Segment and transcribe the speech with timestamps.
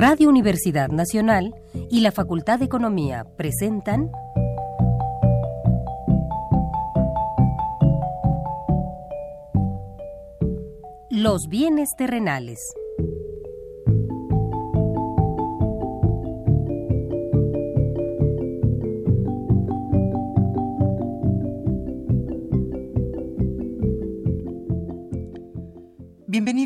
[0.00, 1.54] Radio Universidad Nacional
[1.90, 4.10] y la Facultad de Economía presentan
[11.10, 12.58] Los bienes terrenales.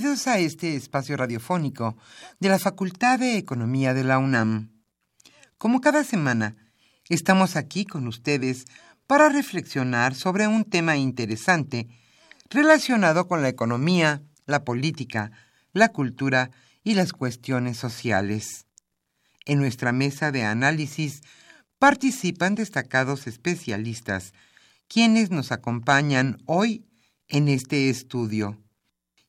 [0.05, 1.97] Bienvenidos a este espacio radiofónico
[2.39, 4.71] de la Facultad de Economía de la UNAM.
[5.57, 6.57] Como cada semana,
[7.09, 8.67] estamos aquí con ustedes
[9.07, 11.89] para reflexionar sobre un tema interesante
[12.51, 15.33] relacionado con la economía, la política,
[15.73, 16.51] la cultura
[16.83, 18.67] y las cuestiones sociales.
[19.47, 21.23] En nuestra mesa de análisis
[21.79, 24.35] participan destacados especialistas,
[24.87, 26.85] quienes nos acompañan hoy
[27.27, 28.64] en este estudio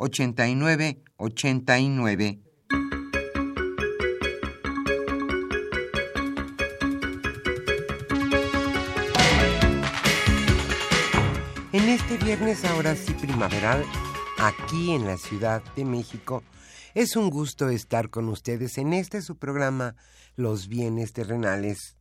[0.00, 2.40] 89 89.
[11.72, 13.84] En este viernes ahora sí primaveral,
[14.38, 16.44] aquí en la Ciudad de México,
[16.94, 19.96] es un gusto estar con ustedes en este su programa
[20.36, 21.96] Los bienes terrenales.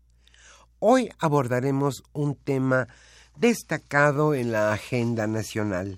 [0.78, 2.88] Hoy abordaremos un tema
[3.36, 5.98] destacado en la agenda nacional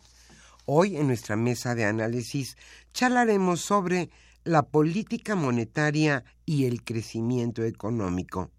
[0.72, 2.56] Hoy en nuestra mesa de análisis
[2.94, 4.12] charlaremos sobre
[4.44, 8.52] la política monetaria y el crecimiento económico.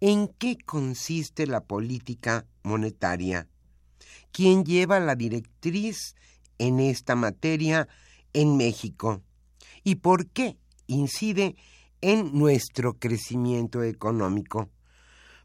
[0.00, 3.46] ¿En qué consiste la política monetaria?
[4.32, 6.16] ¿Quién lleva la directriz
[6.58, 7.86] en esta materia
[8.32, 9.22] en México?
[9.84, 11.54] ¿Y por qué incide
[12.00, 14.70] en nuestro crecimiento económico?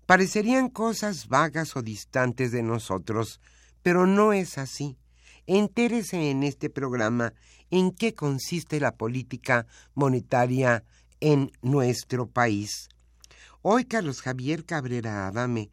[0.08, 3.40] Parecerían cosas vagas o distantes de nosotros,
[3.84, 4.98] pero no es así.
[5.46, 7.34] Entérese en este programa
[7.70, 10.86] en qué consiste la política monetaria
[11.20, 12.88] en nuestro país.
[13.62, 15.70] Hoy Carlos Javier Cabrera Adame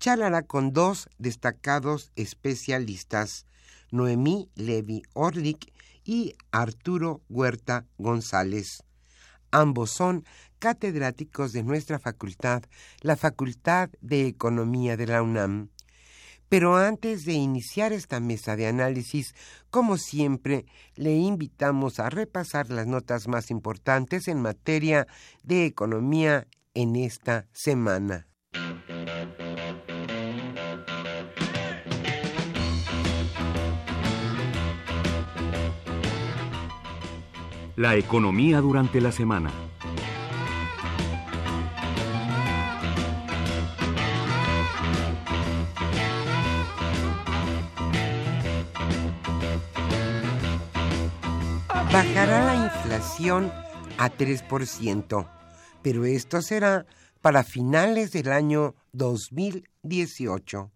[0.00, 3.46] charlará con dos destacados especialistas,
[3.92, 5.72] Noemí Levi Orlik
[6.04, 8.82] y Arturo Huerta González.
[9.52, 10.24] Ambos son
[10.58, 12.62] catedráticos de nuestra facultad,
[13.00, 15.71] la Facultad de Economía de la UNAM.
[16.52, 19.34] Pero antes de iniciar esta mesa de análisis,
[19.70, 25.06] como siempre, le invitamos a repasar las notas más importantes en materia
[25.42, 28.28] de economía en esta semana.
[37.76, 39.71] La economía durante la semana.
[51.92, 53.52] Bajará la inflación
[53.98, 55.28] a 3%,
[55.82, 56.86] pero esto será
[57.20, 60.70] para finales del año 2018.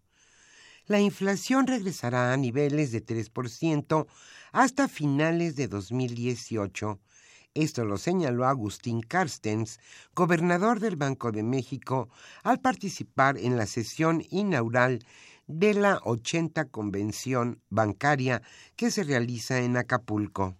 [0.89, 4.07] La inflación regresará a niveles de 3%
[4.53, 7.01] hasta finales de 2018.
[7.55, 9.81] Esto lo señaló Agustín Carstens,
[10.15, 12.11] gobernador del Banco de México,
[12.43, 14.99] al participar en la sesión inaugural
[15.47, 18.43] de la 80 Convención Bancaria
[18.77, 20.59] que se realiza en Acapulco.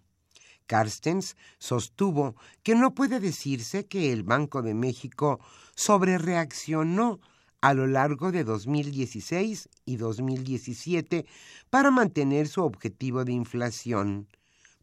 [0.67, 5.39] Carstens sostuvo que no puede decirse que el Banco de México
[5.75, 7.19] sobrereaccionó
[7.61, 11.25] a lo largo de 2016 y 2017
[11.69, 14.27] para mantener su objetivo de inflación.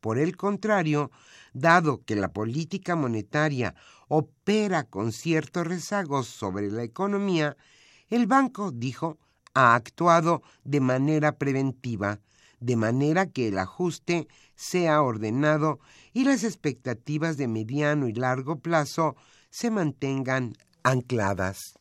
[0.00, 1.10] Por el contrario,
[1.52, 3.74] dado que la política monetaria
[4.08, 7.56] opera con ciertos rezagos sobre la economía,
[8.10, 9.18] el banco, dijo,
[9.54, 12.20] ha actuado de manera preventiva,
[12.60, 15.80] de manera que el ajuste sea ordenado
[16.12, 19.16] y las expectativas de mediano y largo plazo
[19.50, 21.74] se mantengan ancladas.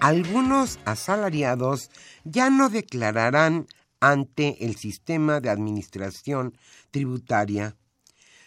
[0.00, 1.90] Algunos asalariados
[2.24, 3.66] ya no declararán
[4.00, 6.56] ante el sistema de administración
[6.90, 7.76] tributaria.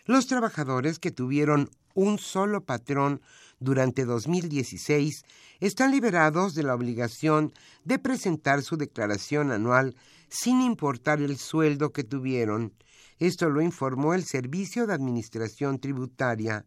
[0.06, 3.21] Los trabajadores que tuvieron un solo patrón
[3.59, 5.24] durante 2016
[5.59, 7.53] están liberados de la obligación
[7.83, 9.95] de presentar su declaración anual
[10.30, 12.74] sin importar el sueldo que tuvieron.
[13.19, 16.65] Esto lo informó el Servicio de Administración Tributaria.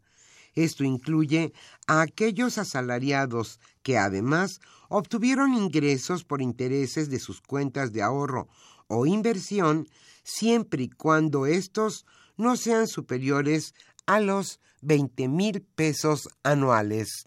[0.54, 1.52] Esto incluye
[1.88, 8.46] a aquellos asalariados que además obtuvieron ingresos por intereses de sus cuentas de ahorro
[8.86, 9.88] o inversión
[10.22, 13.74] siempre y cuando estos no sean superiores
[14.06, 17.26] a los 20 mil pesos anuales.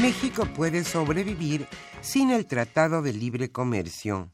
[0.00, 1.66] México puede sobrevivir
[2.00, 4.30] sin el Tratado de Libre Comercio.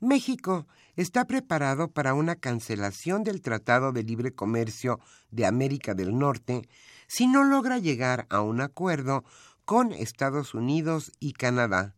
[0.00, 5.00] México está preparado para una cancelación del Tratado de Libre Comercio
[5.30, 6.68] de América del Norte
[7.06, 9.24] si no logra llegar a un acuerdo
[9.64, 11.94] con Estados Unidos y Canadá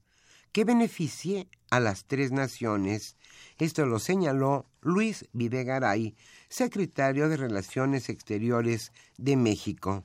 [0.53, 3.17] que beneficie a las tres naciones.
[3.59, 6.17] Esto lo señaló Luis Videgaray,
[6.49, 10.05] secretario de Relaciones Exteriores de México.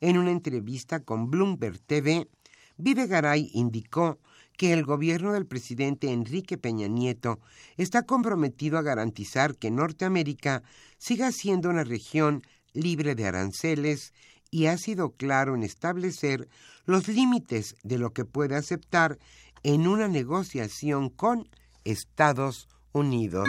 [0.00, 2.28] En una entrevista con Bloomberg TV,
[2.76, 4.18] Videgaray indicó
[4.56, 7.40] que el gobierno del presidente Enrique Peña Nieto
[7.76, 10.62] está comprometido a garantizar que Norteamérica
[10.98, 14.12] siga siendo una región libre de aranceles
[14.50, 16.48] y ha sido claro en establecer
[16.84, 19.18] los límites de lo que puede aceptar
[19.62, 21.48] en una negociación con
[21.84, 23.48] Estados Unidos.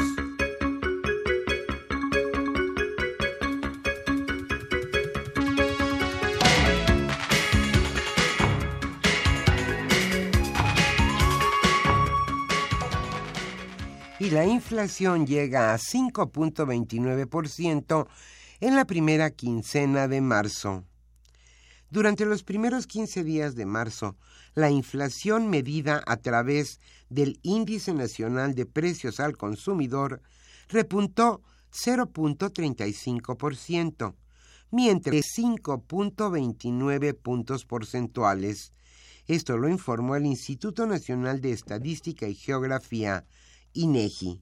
[14.43, 18.07] La inflación llega a 5.29%
[18.59, 20.83] en la primera quincena de marzo.
[21.89, 24.17] Durante los primeros 15 días de marzo,
[24.53, 30.21] la inflación medida a través del Índice Nacional de Precios al Consumidor
[30.67, 31.41] repuntó
[31.71, 34.13] 0.35%,
[34.71, 38.73] mientras que 5.29 puntos porcentuales.
[39.25, 43.25] Esto lo informó el Instituto Nacional de Estadística y Geografía,
[43.73, 44.39] INEGI.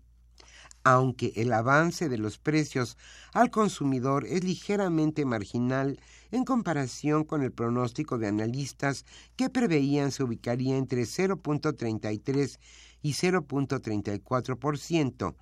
[0.83, 2.98] Aunque el avance de los precios
[3.33, 6.00] al consumidor es ligeramente marginal
[6.31, 9.06] en comparación con el pronóstico de analistas
[9.36, 12.57] que preveían se ubicaría entre 0.33
[13.04, 15.36] y 0.34%,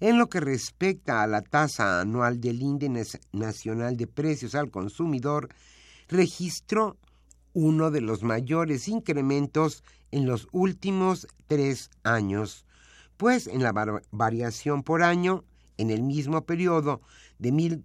[0.00, 5.48] en lo que respecta a la tasa anual del Índice Nacional de Precios al Consumidor,
[6.08, 6.98] registró
[7.54, 12.63] uno de los mayores incrementos en los últimos tres años
[13.16, 13.72] pues en la
[14.10, 15.44] variación por año,
[15.76, 17.00] en el mismo periodo
[17.38, 17.80] de,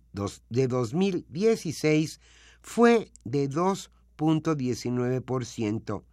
[0.49, 2.19] de 2016,
[2.61, 6.03] fue de 2.19%.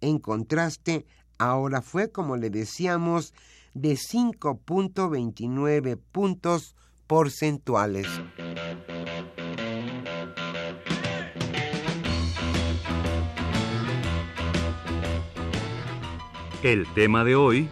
[0.00, 1.06] En contraste,
[1.38, 3.32] ahora fue, como le decíamos,
[3.72, 6.74] de 5.29 puntos
[7.06, 8.08] porcentuales.
[16.62, 17.70] El tema de hoy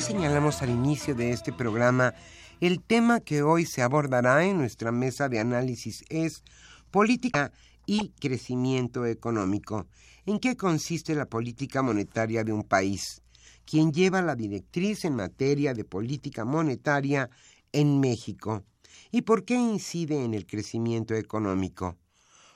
[0.00, 2.14] señalamos al inicio de este programa,
[2.60, 6.42] el tema que hoy se abordará en nuestra mesa de análisis es
[6.90, 7.52] política
[7.84, 9.86] y crecimiento económico.
[10.24, 13.22] ¿En qué consiste la política monetaria de un país?
[13.66, 17.28] ¿Quién lleva la directriz en materia de política monetaria
[17.72, 18.64] en México?
[19.10, 21.96] ¿Y por qué incide en el crecimiento económico?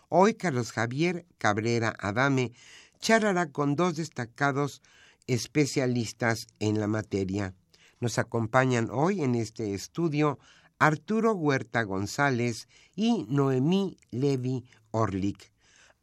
[0.08, 2.52] Hoy Carlos Javier Cabrera Adame
[3.00, 4.80] charlará con dos destacados
[5.26, 7.54] especialistas en la materia.
[8.00, 10.38] Nos acompañan hoy en este estudio
[10.78, 15.52] Arturo Huerta González y Noemí Levi Orlik,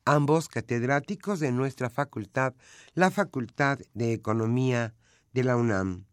[0.06, 2.54] ambos catedráticos de nuestra facultad,
[2.94, 4.94] la Facultad de Economía
[5.34, 6.06] de la UNAM.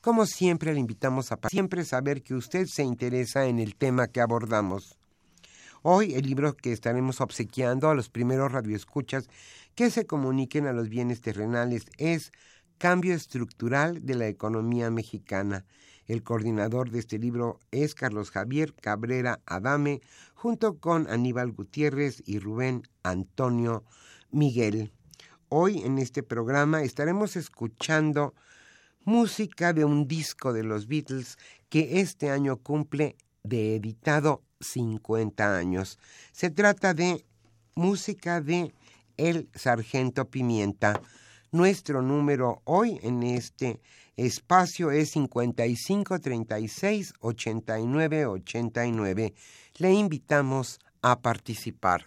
[0.00, 4.20] Como siempre, le invitamos a siempre saber que usted se interesa en el tema que
[4.20, 4.96] abordamos.
[5.82, 9.28] Hoy el libro que estaremos obsequiando a los primeros radioescuchas
[9.74, 12.32] que se comuniquen a los bienes terrenales es
[12.78, 15.66] Cambio Estructural de la Economía Mexicana.
[16.06, 20.00] El coordinador de este libro es Carlos Javier Cabrera Adame,
[20.34, 23.84] junto con Aníbal Gutiérrez y Rubén Antonio
[24.30, 24.92] Miguel.
[25.48, 28.34] Hoy en este programa estaremos escuchando
[29.04, 35.98] música de un disco de los Beatles que este año cumple de editado 50 años.
[36.32, 37.24] Se trata de
[37.74, 38.72] música de
[39.20, 41.00] El Sargento Pimienta.
[41.52, 43.82] Nuestro número hoy en este
[44.16, 49.34] espacio es 5536 8989.
[49.76, 52.06] Le invitamos a participar.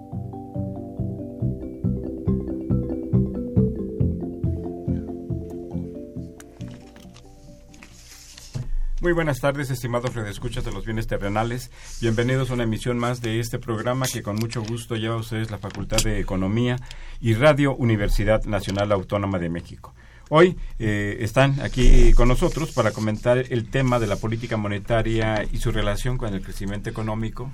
[9.01, 11.71] Muy buenas tardes, estimados redescuchas de los bienes terrenales.
[12.01, 15.49] Bienvenidos a una emisión más de este programa que con mucho gusto lleva a ustedes
[15.49, 16.77] la Facultad de Economía
[17.19, 19.95] y Radio Universidad Nacional Autónoma de México.
[20.29, 25.57] Hoy eh, están aquí con nosotros para comentar el tema de la política monetaria y
[25.57, 27.49] su relación con el crecimiento económico.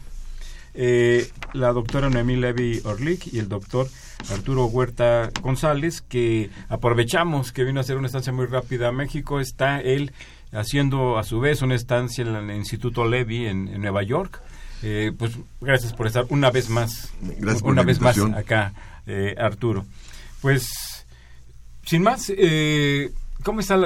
[0.74, 3.88] Eh, la doctora Noemí Levy Orlik y el doctor
[4.30, 9.40] Arturo Huerta González, que aprovechamos que vino a hacer una estancia muy rápida a México.
[9.40, 10.12] Está él
[10.52, 14.42] haciendo a su vez una estancia en el Instituto Levy en, Nueva York.
[14.84, 17.12] Eh, pues gracias por estar una vez más,
[17.64, 18.74] una vez más acá,
[19.08, 19.86] eh, Arturo.
[20.42, 21.06] Pues,
[21.84, 23.12] sin más, eh,
[23.44, 23.78] ¿cómo, está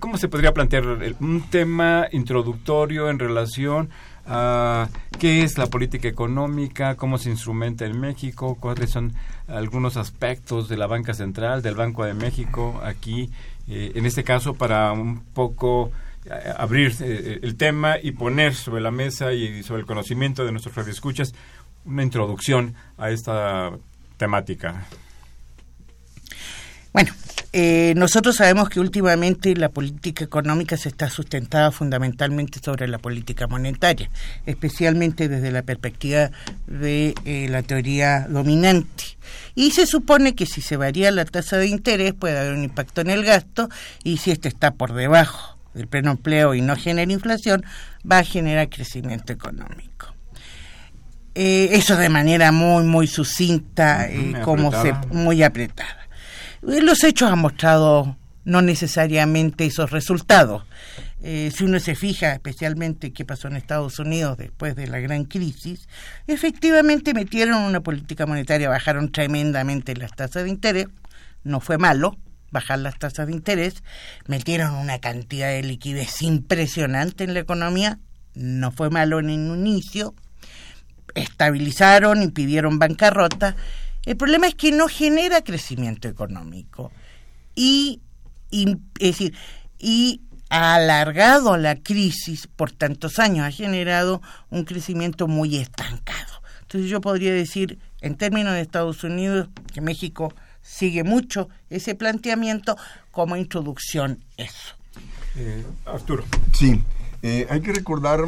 [0.00, 0.84] ¿cómo se podría plantear
[1.20, 3.90] un tema introductorio en relación
[4.26, 4.88] a
[5.20, 9.12] qué es la política económica, cómo se instrumenta en México, cuáles son
[9.46, 13.30] algunos aspectos de la banca central, del Banco de México aquí
[13.68, 15.90] eh, en este caso para un poco
[16.24, 20.52] eh, abrir eh, el tema y poner sobre la mesa y sobre el conocimiento de
[20.52, 21.34] nuestros radioescuchas
[21.84, 23.70] una introducción a esta
[24.16, 24.86] temática.
[26.96, 27.12] Bueno,
[27.94, 34.08] nosotros sabemos que últimamente la política económica se está sustentada fundamentalmente sobre la política monetaria,
[34.46, 36.30] especialmente desde la perspectiva
[36.66, 37.12] de
[37.50, 39.04] la teoría dominante.
[39.54, 43.02] Y se supone que si se varía la tasa de interés puede haber un impacto
[43.02, 43.68] en el gasto
[44.02, 47.62] y si este está por debajo del pleno empleo y no genera inflación,
[48.10, 50.14] va a generar crecimiento económico.
[51.34, 56.05] Eh, eso de manera muy, muy sucinta, eh, como se, muy apretada.
[56.66, 60.64] Los hechos han mostrado no necesariamente esos resultados.
[61.22, 65.24] Eh, si uno se fija especialmente qué pasó en Estados Unidos después de la gran
[65.24, 65.88] crisis,
[66.26, 70.86] efectivamente metieron una política monetaria, bajaron tremendamente las tasas de interés,
[71.44, 72.16] no fue malo
[72.50, 73.84] bajar las tasas de interés,
[74.26, 78.00] metieron una cantidad de liquidez impresionante en la economía,
[78.34, 80.14] no fue malo en un inicio,
[81.14, 83.56] estabilizaron, impidieron bancarrota.
[84.06, 86.92] El problema es que no genera crecimiento económico
[87.54, 88.00] y,
[88.50, 89.34] y es decir,
[89.78, 96.40] y ha alargado la crisis por tantos años, ha generado un crecimiento muy estancado.
[96.62, 100.32] Entonces yo podría decir, en términos de Estados Unidos, que México
[100.62, 102.76] sigue mucho ese planteamiento
[103.10, 104.74] como introducción eso.
[105.36, 106.24] Eh, Arturo.
[106.52, 106.80] Sí,
[107.22, 108.20] eh, hay que recordar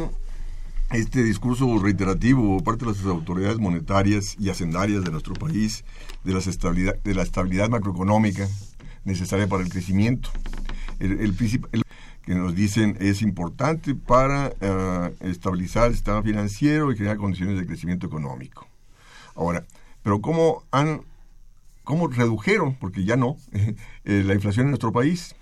[0.91, 5.83] este discurso reiterativo por parte de las autoridades monetarias y hacendarias de nuestro país
[6.23, 8.47] de, la estabilidad, de la estabilidad macroeconómica
[9.05, 10.29] necesaria para el crecimiento.
[10.99, 11.35] El, el,
[12.23, 17.65] que nos dicen es importante para uh, estabilizar el sistema financiero y crear condiciones de
[17.65, 18.67] crecimiento económico.
[19.35, 19.65] Ahora,
[20.03, 21.01] pero ¿cómo han
[21.83, 23.37] cómo redujeron, porque ya no,
[24.05, 25.35] eh, la inflación en nuestro país?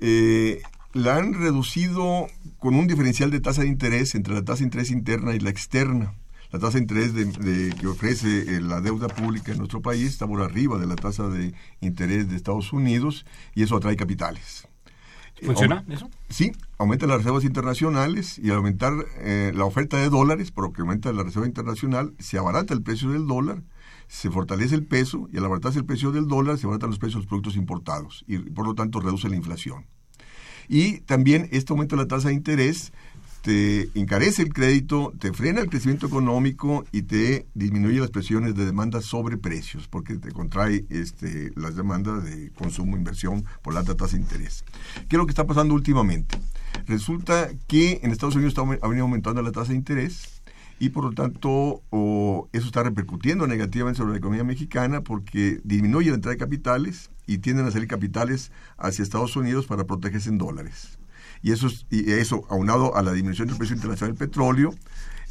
[0.00, 0.62] Eh,
[0.92, 2.26] la han reducido
[2.58, 5.50] con un diferencial de tasa de interés entre la tasa de interés interna y la
[5.50, 6.14] externa.
[6.50, 10.26] La tasa de interés de, que ofrece eh, la deuda pública en nuestro país está
[10.26, 14.68] por arriba de la tasa de interés de Estados Unidos y eso atrae capitales.
[15.42, 16.08] ¿Funciona eso?
[16.28, 21.12] Sí, aumenta las reservas internacionales y al aumentar eh, la oferta de dólares, porque aumenta
[21.12, 23.62] la reserva internacional, se abarata el precio del dólar,
[24.06, 27.14] se fortalece el peso y al abaratarse el precio del dólar se abaratan los precios
[27.14, 29.86] de los productos importados y por lo tanto reduce la inflación.
[30.68, 32.92] Y también este aumento de la tasa de interés
[33.42, 38.64] te encarece el crédito, te frena el crecimiento económico y te disminuye las presiones de
[38.64, 43.96] demanda sobre precios, porque te contrae este, las demandas de consumo, inversión por la alta
[43.96, 44.64] tasa de interés.
[45.08, 46.38] ¿Qué es lo que está pasando últimamente?
[46.86, 50.31] Resulta que en Estados Unidos está, ha venido aumentando la tasa de interés
[50.82, 51.80] y por lo tanto
[52.52, 57.38] eso está repercutiendo negativamente sobre la economía mexicana porque disminuye la entrada de capitales y
[57.38, 60.98] tienden a salir capitales hacia Estados Unidos para protegerse en dólares
[61.40, 64.74] y eso, y eso aunado a la disminución del precio internacional del petróleo,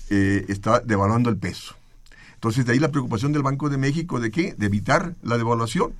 [0.09, 1.75] eh, está devaluando el peso.
[2.33, 4.53] Entonces, de ahí la preocupación del Banco de México de qué?
[4.57, 5.93] De evitar la devaluación.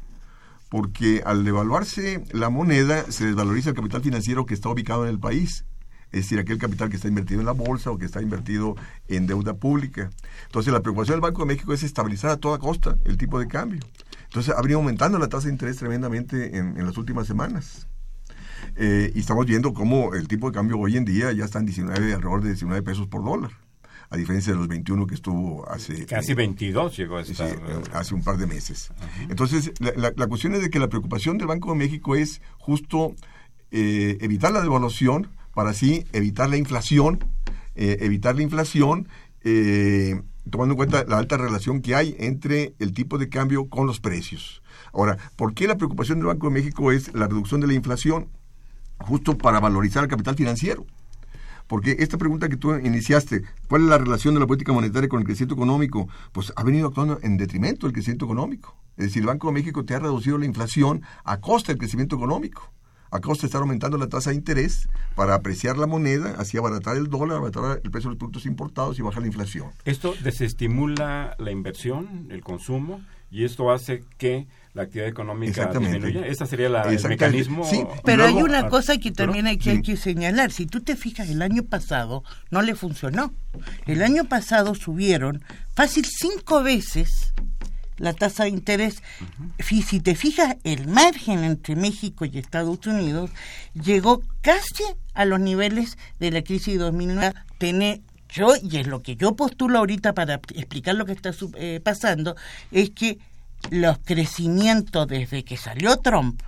[0.70, 5.20] Porque al devaluarse la moneda, se desvaloriza el capital financiero que está ubicado en el
[5.20, 5.66] país.
[6.12, 8.76] Es decir, aquel capital que está invertido en la bolsa o que está invertido
[9.08, 10.10] en deuda pública.
[10.46, 13.48] Entonces, la preocupación del Banco de México es estabilizar a toda costa el tipo de
[13.48, 13.80] cambio.
[14.24, 17.88] Entonces, habría aumentando la tasa de interés tremendamente en las últimas semanas.
[18.76, 21.66] Eh, y estamos viendo cómo el tipo de cambio hoy en día ya está en
[21.66, 23.52] 19, alrededor de 19 pesos por dólar
[24.10, 26.06] a diferencia de los 21 que estuvo hace...
[26.06, 27.48] Casi 22 llegó a estar.
[27.48, 28.92] Eh, hace un par de meses.
[29.30, 33.16] Entonces, la, la, cuestión es de que la preocupación del Banco de México es justo
[33.72, 37.20] eh, evitar la devaluación para así evitar la inflación,
[37.76, 39.08] evitar la inflación,
[40.50, 44.00] tomando en cuenta la alta relación que hay entre el tipo de cambio con los
[44.00, 44.62] precios.
[44.94, 48.30] Ahora, ¿por qué la preocupación del Banco de México es la reducción de la inflación?
[49.02, 50.86] justo para valorizar el capital financiero.
[51.68, 55.20] Porque esta pregunta que tú iniciaste, ¿cuál es la relación de la política monetaria con
[55.20, 56.10] el crecimiento económico?
[56.34, 58.76] Pues ha venido actuando en detrimento del crecimiento económico.
[58.98, 62.18] Es decir, el Banco de México te ha reducido la inflación a costa del crecimiento
[62.18, 62.74] económico.
[63.12, 66.96] A costa de estar aumentando la tasa de interés para apreciar la moneda, así abaratar
[66.96, 69.72] el dólar, abaratar el precio de los productos importados y bajar la inflación.
[69.84, 76.26] Esto desestimula la inversión, el consumo, y esto hace que la actividad económica disminuya.
[76.26, 77.66] Ese sería el mecanismo.
[77.66, 80.52] Sí, pero hay una cosa que también hay que, hay que señalar.
[80.52, 83.34] Si tú te fijas, el año pasado no le funcionó.
[83.86, 85.44] El año pasado subieron
[85.76, 87.34] fácil cinco veces
[88.02, 89.02] la tasa de interés.
[89.60, 93.30] Si te fijas, el margen entre México y Estados Unidos
[93.74, 94.84] llegó casi
[95.14, 97.34] a los niveles de la crisis de 2009.
[97.58, 101.80] Tener yo, y es lo que yo postulo ahorita para explicar lo que está eh,
[101.84, 102.36] pasando,
[102.72, 103.20] es que
[103.70, 106.42] los crecimientos desde que salió Trump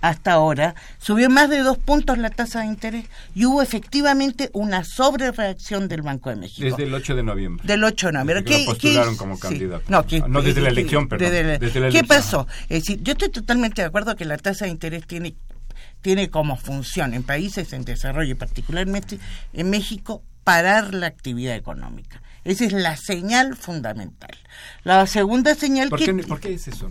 [0.00, 4.84] hasta ahora, subió más de dos puntos la tasa de interés y hubo efectivamente una
[4.84, 6.64] sobrereacción del Banco de México.
[6.64, 7.66] Desde el 8 de noviembre.
[7.66, 8.44] Del 8 de noviembre.
[8.44, 9.84] ¿Qué, postularon como candidato.
[9.88, 11.30] No, no, desde la elección, perdón.
[11.30, 12.46] Desde ¿Qué pasó?
[12.68, 15.34] Es decir, yo estoy totalmente de acuerdo que la tasa de interés tiene,
[16.02, 19.18] tiene como función en países en desarrollo, particularmente
[19.52, 22.22] en México, parar la actividad económica.
[22.48, 24.30] Esa es la señal fundamental.
[24.82, 26.06] La segunda señal ¿Por que...
[26.06, 26.88] Qué, ¿Por qué es eso,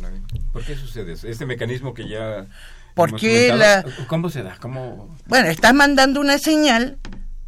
[0.54, 1.28] ¿Por qué sucede eso?
[1.28, 2.46] Este mecanismo que ya...
[2.94, 3.84] Porque la...
[4.08, 4.56] ¿Cómo se da?
[4.60, 5.18] ¿Cómo...
[5.26, 7.00] Bueno, estás mandando una señal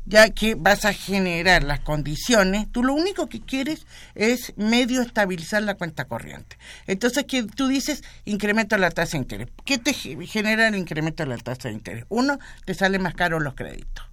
[0.08, 5.62] ya que vas a generar las condiciones, tú lo único que quieres es medio estabilizar
[5.62, 6.58] la cuenta corriente.
[6.88, 9.50] Entonces, que tú dices incremento la tasa de interés.
[9.66, 12.06] ¿Qué te genera el incremento de la tasa de interés?
[12.10, 14.09] Uno, te sale más caro los créditos.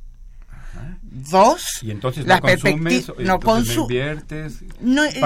[1.03, 4.61] Dos, y entonces no consumes, no, inviertes.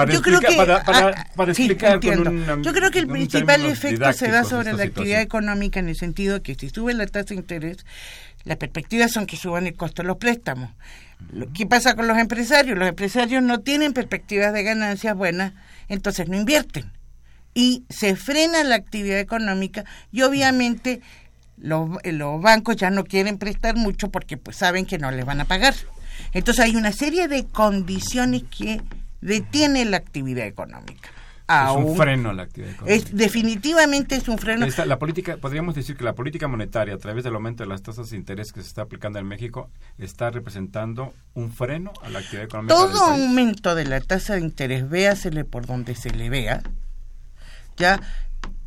[0.09, 4.83] yo creo que para, explicar yo creo que el principal efecto se da sobre la
[4.83, 7.85] actividad económica en el sentido de que si sube la tasa de interés,
[8.45, 10.71] las perspectivas son que suban el costo de los préstamos.
[11.53, 12.77] ¿Qué pasa con los empresarios?
[12.77, 15.53] Los empresarios no tienen perspectivas de ganancias buenas,
[15.89, 16.91] entonces no invierten
[17.53, 21.01] y se frena la actividad económica y obviamente
[21.61, 25.45] los, bancos ya no quieren prestar mucho porque pues saben que no les van a
[25.45, 25.75] pagar.
[26.33, 28.81] Entonces hay una serie de condiciones que
[29.21, 31.09] detienen la actividad económica.
[31.47, 32.95] es un, freno a la actividad económica.
[32.95, 34.65] Es, definitivamente es un freno.
[34.85, 38.09] la política, podríamos decir que la política monetaria, a través del aumento de las tasas
[38.09, 39.69] de interés que se está aplicando en México,
[39.99, 42.75] está representando un freno a la actividad económica.
[42.75, 46.63] Todo aumento de la tasa de interés, véasele por donde se le vea,
[47.77, 48.01] ya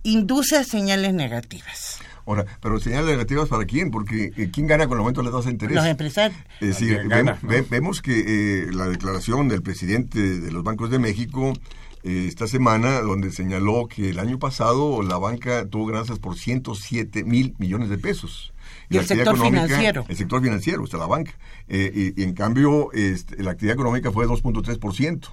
[0.04, 1.98] induce a señales negativas.
[2.26, 3.90] Ahora, pero señales negativas para quién?
[3.90, 5.76] Porque eh, ¿quién gana con el aumento de la tasa de interés?
[5.76, 6.40] Los empresarios.
[6.60, 7.00] Es decir,
[7.70, 11.52] vemos, que eh, la declaración del presidente de los bancos de México
[12.02, 17.24] eh, esta semana, donde señaló que el año pasado la banca tuvo ganancias por 107
[17.24, 18.52] mil millones de pesos.
[18.88, 20.04] Y, el sector financiero.
[20.08, 21.32] El sector financiero, o sea, la banca.
[21.68, 25.28] y, en cambio, este, la actividad económica fue 2.3%.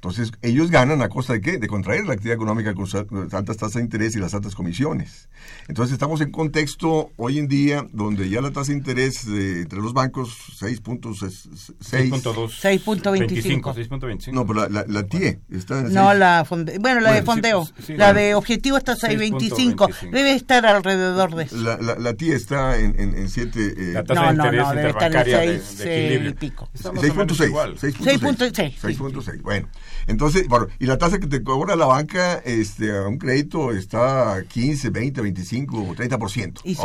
[0.00, 1.58] Entonces, ellos ganan a costa de qué?
[1.58, 2.86] De contraer la actividad económica con
[3.32, 5.28] altas tasas de interés y las altas comisiones.
[5.66, 9.94] Entonces, estamos en contexto hoy en día donde ya la tasa de interés entre los
[9.94, 11.74] bancos 6.6.
[11.80, 13.60] 6.25.
[13.74, 14.32] 6.25.
[14.32, 16.46] No, pero la, la, TIE está en No, la
[16.78, 17.68] bueno, la de fondeo.
[17.88, 20.12] la de objetivo está 6.25.
[20.12, 21.56] Debe estar alrededor de eso.
[21.56, 23.58] La, la, TIE está en, en, 7.
[23.58, 26.34] Eh, la tasa no, de interés no, no, interbancaria de, de, equilibrio.
[26.36, 27.78] 6.6.
[27.80, 28.78] 6.6.
[28.80, 29.42] 6.6.
[29.42, 29.66] Bueno.
[30.06, 34.42] Entonces, bueno, y la tasa que te cobra la banca este, a un crédito está
[34.48, 36.60] 15, 20, 25 o 30%.
[36.64, 36.82] Y, si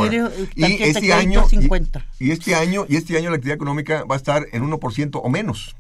[0.56, 2.06] y este año 50.
[2.20, 5.30] Y, este año y este año la actividad económica va a estar en 1% o
[5.30, 5.76] menos.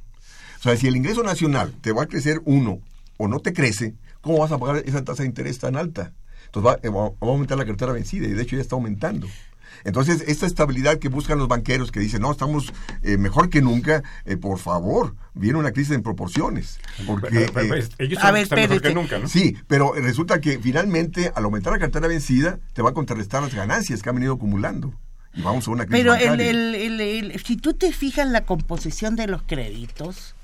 [0.59, 2.79] O sea, si el ingreso nacional te va a crecer 1
[3.17, 6.13] o no te crece, ¿cómo vas a pagar esa tasa de interés tan alta?
[6.45, 9.27] Entonces va, va a aumentar la cartera vencida y de hecho ya está aumentando.
[9.83, 14.03] Entonces, esta estabilidad que buscan los banqueros que dicen, no, estamos eh, mejor que nunca,
[14.25, 16.79] eh, por favor, viene una crisis en proporciones.
[17.05, 19.27] Porque, eh, ellos a ver, mejor que nunca, ¿no?
[19.27, 23.53] Sí, pero resulta que finalmente, al aumentar la cartera vencida, te va a contrarrestar las
[23.53, 24.93] ganancias que han venido acumulando.
[25.33, 29.15] Y vamos a una crisis Pero el, el, si tú te fijas en la composición
[29.15, 30.35] de los créditos,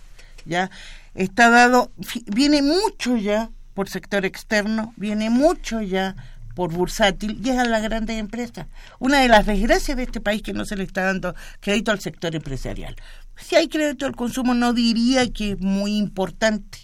[0.46, 0.72] ya
[1.14, 1.92] está dado,
[2.28, 6.16] viene mucho ya por sector externo, viene mucho ya
[6.60, 8.68] por bursátil y es a la grande empresa.
[9.00, 12.02] Una de las desgracias de este país que no se le está dando crédito al
[12.02, 12.98] sector empresarial.
[13.38, 16.78] Si hay crédito al consumo no diría que es muy importante.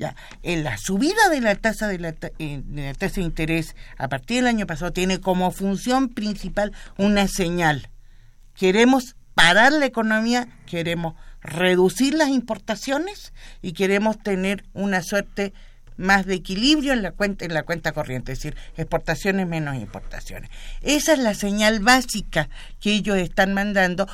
[0.00, 4.48] Ya, en la subida de la tasa de la tasa de interés a partir del
[4.48, 7.90] año pasado tiene como función principal una señal.
[8.56, 15.52] Queremos parar la economía, queremos reducir las importaciones y queremos tener una suerte
[15.96, 20.50] más de equilibrio en la cuenta en la cuenta corriente, es decir, exportaciones menos importaciones.
[20.82, 22.48] Esa es la señal básica
[22.80, 24.08] que ellos están mandando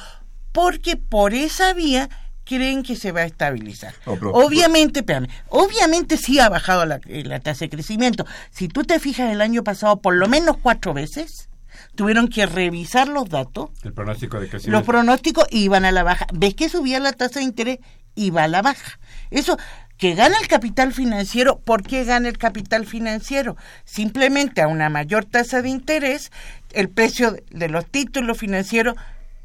[0.52, 2.08] porque por esa vía
[2.44, 3.94] creen que se va a estabilizar.
[4.06, 8.26] obviamente, espérame, obviamente sí ha bajado la, eh, la tasa de crecimiento.
[8.50, 11.48] Si tú te fijas el año pasado por lo menos cuatro veces,
[11.94, 13.70] tuvieron que revisar los datos.
[13.84, 14.78] El pronóstico de crecimiento.
[14.78, 16.26] Los pronósticos iban a la baja.
[16.32, 17.78] ¿Ves que subía la tasa de interés?
[18.16, 18.98] Iba a la baja.
[19.30, 19.56] Eso
[20.00, 23.58] que gana el capital financiero, ¿por qué gana el capital financiero?
[23.84, 26.32] Simplemente a una mayor tasa de interés,
[26.72, 28.94] el precio de los títulos financieros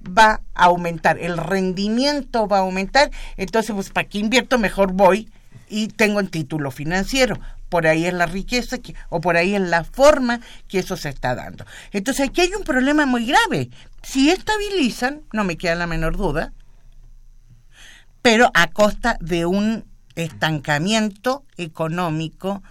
[0.02, 5.30] va a aumentar, el rendimiento va a aumentar, entonces pues para qué invierto mejor voy
[5.68, 7.38] y tengo el título financiero.
[7.68, 10.40] Por ahí es la riqueza que, o por ahí es la forma
[10.70, 11.66] que eso se está dando.
[11.92, 13.72] Entonces aquí hay un problema muy grave.
[14.04, 16.54] Si estabilizan, no me queda la menor duda,
[18.22, 19.84] pero a costa de un
[20.16, 22.64] estancamiento económico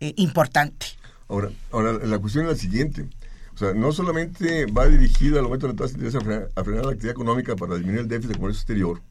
[0.00, 0.86] eh, importante.
[1.28, 3.08] Ahora, ahora, la cuestión es la siguiente.
[3.54, 6.84] O sea, no solamente va dirigido al aumento de la tasa de interés a frenar,
[6.84, 9.02] la actividad económica para disminuir el déficit de comercio exterior,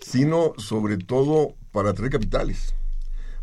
[0.00, 2.74] sino sobre todo para atraer capitales.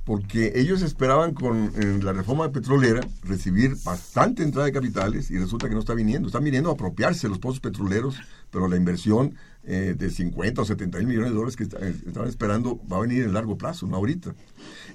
[0.05, 5.73] Porque ellos esperaban con la reforma petrolera recibir bastante entrada de capitales y resulta que
[5.73, 6.27] no está viniendo.
[6.27, 8.15] Están viniendo a apropiarse los pozos petroleros,
[8.51, 9.35] pero la inversión
[9.67, 13.01] eh, de 50 o 70 mil millones de dólares que eh, estaban esperando va a
[13.01, 14.35] venir en largo plazo, no ahorita.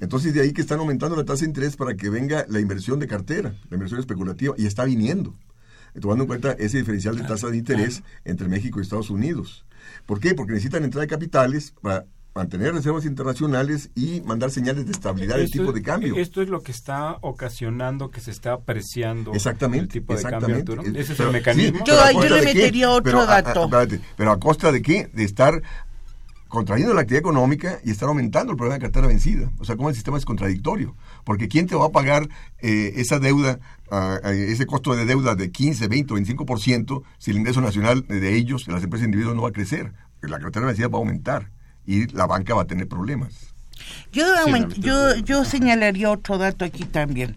[0.01, 2.99] Entonces de ahí que están aumentando la tasa de interés para que venga la inversión
[3.01, 5.35] de cartera, la inversión especulativa, y está viniendo,
[6.01, 9.65] tomando en cuenta ese diferencial de tasa de interés entre México y Estados Unidos.
[10.07, 10.35] ¿Por qué?
[10.35, 15.51] Porque necesitan entrada de capitales para mantener reservas internacionales y mandar señales de estabilidad del
[15.51, 16.17] tipo de cambio.
[16.17, 20.77] Esto es lo que está ocasionando que se está apreciando exactamente, el tipo de exactamente.
[20.77, 21.85] cambio, Ese es el mecanismo.
[21.85, 23.69] yo, le metería otro dato.
[24.17, 25.11] pero a costa de qué?
[25.13, 25.61] De estar
[26.49, 29.51] contrayendo la actividad económica y estar aumentando el problema de cartera vencida.
[29.59, 30.97] O sea, como el sistema es contradictorio.
[31.25, 32.29] Porque ¿quién te va a pagar
[32.61, 33.61] eh, esa deuda,
[34.25, 38.67] ese costo de deuda de 15, 20 o 25% si el ingreso nacional de ellos,
[38.67, 39.93] de las empresas individuales, no va a crecer?
[40.23, 41.51] La cartera vencida va a aumentar
[41.87, 43.55] y la banca va a tener problemas.
[44.13, 44.25] Yo,
[44.77, 47.37] yo, yo señalaría otro dato aquí también.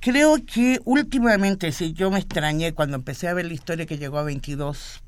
[0.00, 4.18] Creo que últimamente, si yo me extrañé cuando empecé a ver la historia que llegó
[4.18, 5.02] a 22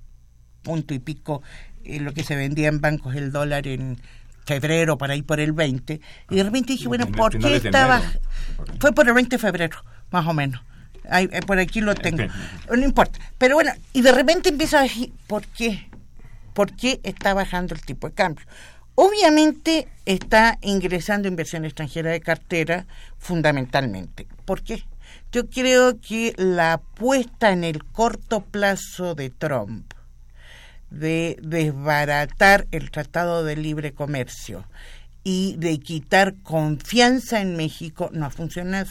[0.63, 1.43] punto y pico,
[1.85, 3.99] eh, lo que se vendía en bancos el dólar en
[4.47, 8.01] febrero, por ahí por el 20, y de repente dije, bueno, ¿por qué estaba...?
[8.81, 9.79] Fue por el 20 de febrero,
[10.11, 10.63] más o menos.
[11.09, 12.25] Ahí, eh, por aquí lo tengo.
[12.69, 13.19] No importa.
[13.39, 15.89] Pero bueno, y de repente empiezo a decir, ¿por qué?
[16.53, 18.47] ¿Por qué está bajando el tipo de cambio?
[18.97, 22.87] Obviamente está ingresando inversión extranjera de cartera
[23.19, 24.27] fundamentalmente.
[24.47, 24.83] ¿Por qué?
[25.31, 29.93] Yo creo que la apuesta en el corto plazo de Trump
[30.91, 34.65] de desbaratar el Tratado de Libre Comercio
[35.25, 38.91] y de quitar confianza en México no ha funcionado.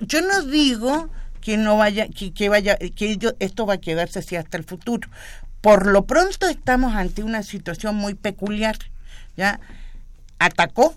[0.00, 1.08] yo no digo
[1.40, 5.08] que no vaya que, vaya que esto va a quedarse así hasta el futuro.
[5.66, 8.76] Por lo pronto estamos ante una situación muy peculiar.
[9.36, 9.58] Ya
[10.38, 10.94] atacó,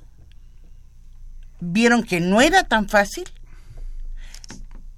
[1.59, 3.23] vieron que no era tan fácil,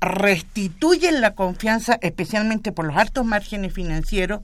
[0.02, 4.42] restituyen la confianza, especialmente por los altos márgenes financieros,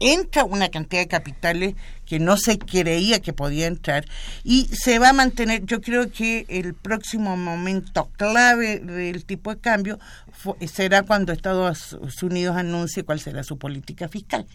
[0.00, 1.74] entra una cantidad de capitales
[2.06, 4.04] que no se creía que podía entrar
[4.42, 9.60] y se va a mantener, yo creo que el próximo momento clave del tipo de
[9.60, 9.98] cambio
[10.66, 14.46] será cuando Estados Unidos anuncie cuál será su política fiscal.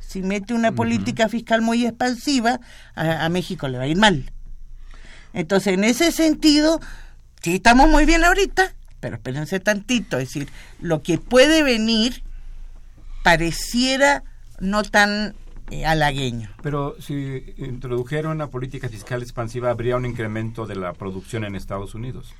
[0.00, 2.60] Si mete una política fiscal muy expansiva,
[2.96, 4.32] a, a México le va a ir mal.
[5.32, 6.80] Entonces, en ese sentido,
[7.42, 10.48] sí estamos muy bien ahorita, pero espérense tantito, es decir,
[10.80, 12.24] lo que puede venir
[13.22, 14.24] pareciera
[14.60, 15.34] no tan
[15.70, 16.50] eh, halagueño.
[16.62, 21.94] Pero si introdujera una política fiscal expansiva, habría un incremento de la producción en Estados
[21.94, 22.34] Unidos.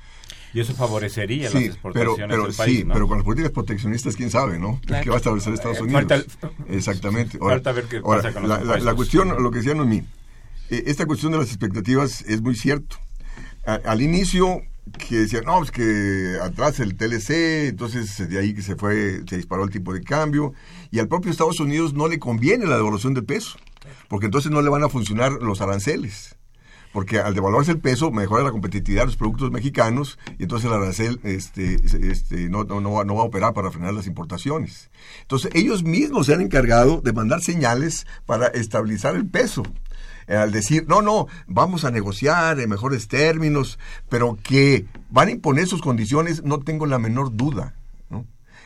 [0.53, 4.29] Y eso favorecería las exportaciones pero, del país, Sí, pero con las políticas proteccionistas, quién
[4.29, 4.81] sabe, ¿no?
[4.85, 6.25] ¿Qué va a establecer Estados eh, Unidos?
[6.67, 7.37] Exactamente.
[7.37, 10.03] falta ver qué pasa con la, la, cuestión, lo que decía Noemí,
[10.69, 12.97] eh, esta cuestión de las expectativas es muy cierto.
[13.65, 18.75] al inicio que decían, no, pues que atrás el TLC, entonces de ahí que se
[18.75, 20.53] fue, se disparó el tipo de cambio,
[20.91, 23.57] y al propio Estados Unidos no le conviene la devaluación del peso,
[24.07, 26.35] porque entonces no le van a funcionar los aranceles.
[26.93, 30.75] Porque al devaluarse el peso mejora la competitividad de los productos mexicanos y entonces el
[30.75, 34.91] arancel este, este, no, no, no, va, no va a operar para frenar las importaciones.
[35.21, 39.63] Entonces ellos mismos se han encargado de mandar señales para estabilizar el peso
[40.35, 45.67] al decir, no, no, vamos a negociar en mejores términos, pero que van a imponer
[45.67, 47.75] sus condiciones, no tengo la menor duda.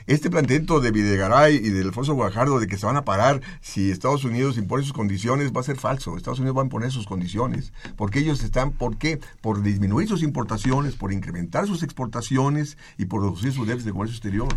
[0.07, 3.89] Este planteamiento de Videgaray y de Alfonso Guajardo de que se van a parar si
[3.89, 6.15] Estados Unidos impone sus condiciones va a ser falso.
[6.15, 7.73] Estados Unidos va a imponer sus condiciones.
[7.95, 9.19] Porque ellos están, ¿por qué?
[9.41, 14.15] Por disminuir sus importaciones, por incrementar sus exportaciones y por reducir sus déficit de comercio
[14.15, 14.47] exterior.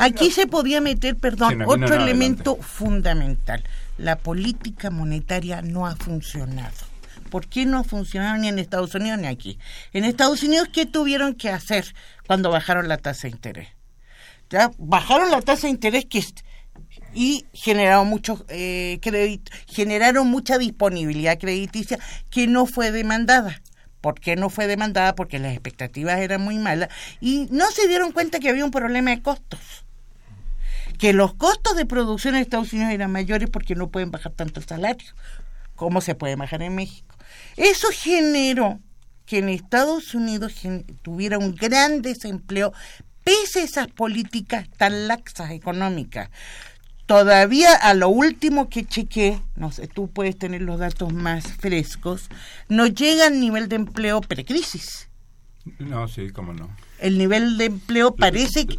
[0.00, 3.62] Aquí, se podía meter, perdón, otro elemento fundamental
[3.98, 6.76] la política monetaria no ha funcionado.
[7.30, 9.58] ¿Por qué no ha funcionado ni en Estados Unidos ni aquí?
[9.92, 11.94] En Estados Unidos, ¿qué tuvieron que hacer
[12.26, 13.77] cuando bajaron la tasa de interés?
[14.50, 14.70] ¿Ya?
[14.78, 16.22] Bajaron la tasa de interés que
[17.14, 19.00] y generaron muchos eh,
[19.66, 21.98] generaron mucha disponibilidad crediticia
[22.30, 23.60] que no fue demandada.
[24.00, 25.14] ¿Por qué no fue demandada?
[25.14, 26.88] Porque las expectativas eran muy malas
[27.20, 29.84] y no se dieron cuenta que había un problema de costos
[30.98, 34.60] que los costos de producción en Estados Unidos eran mayores porque no pueden bajar tanto
[34.60, 35.08] el salario
[35.76, 37.14] como se puede bajar en México.
[37.56, 38.80] Eso generó
[39.24, 40.54] que en Estados Unidos
[41.02, 42.72] tuviera un gran desempleo
[43.28, 46.30] pese a esas políticas tan laxas económicas.
[47.04, 52.28] Todavía a lo último que chequé, no sé, tú puedes tener los datos más frescos,
[52.70, 55.10] no llega al nivel de empleo precrisis.
[55.78, 56.70] No, sí, cómo no.
[57.00, 58.78] El nivel de empleo parece que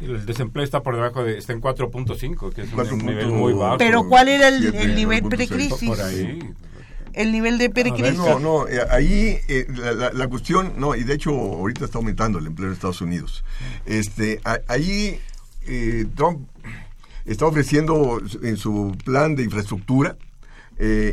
[0.00, 3.76] el desempleo está por debajo de, está en 4.5, que es un nivel muy bajo.
[3.76, 5.88] Pero ¿cuál era el, nivel precrisis?
[5.88, 6.40] Por ahí.
[7.12, 8.16] El nivel de precrisis.
[8.16, 9.66] No, no, eh, ahí eh,
[10.12, 13.44] la, cuestión, no, y de hecho ahorita está aumentando el empleo en Estados Unidos.
[13.86, 15.18] Este, ahí
[15.62, 16.48] eh, Trump
[17.24, 20.16] está ofreciendo en su plan de infraestructura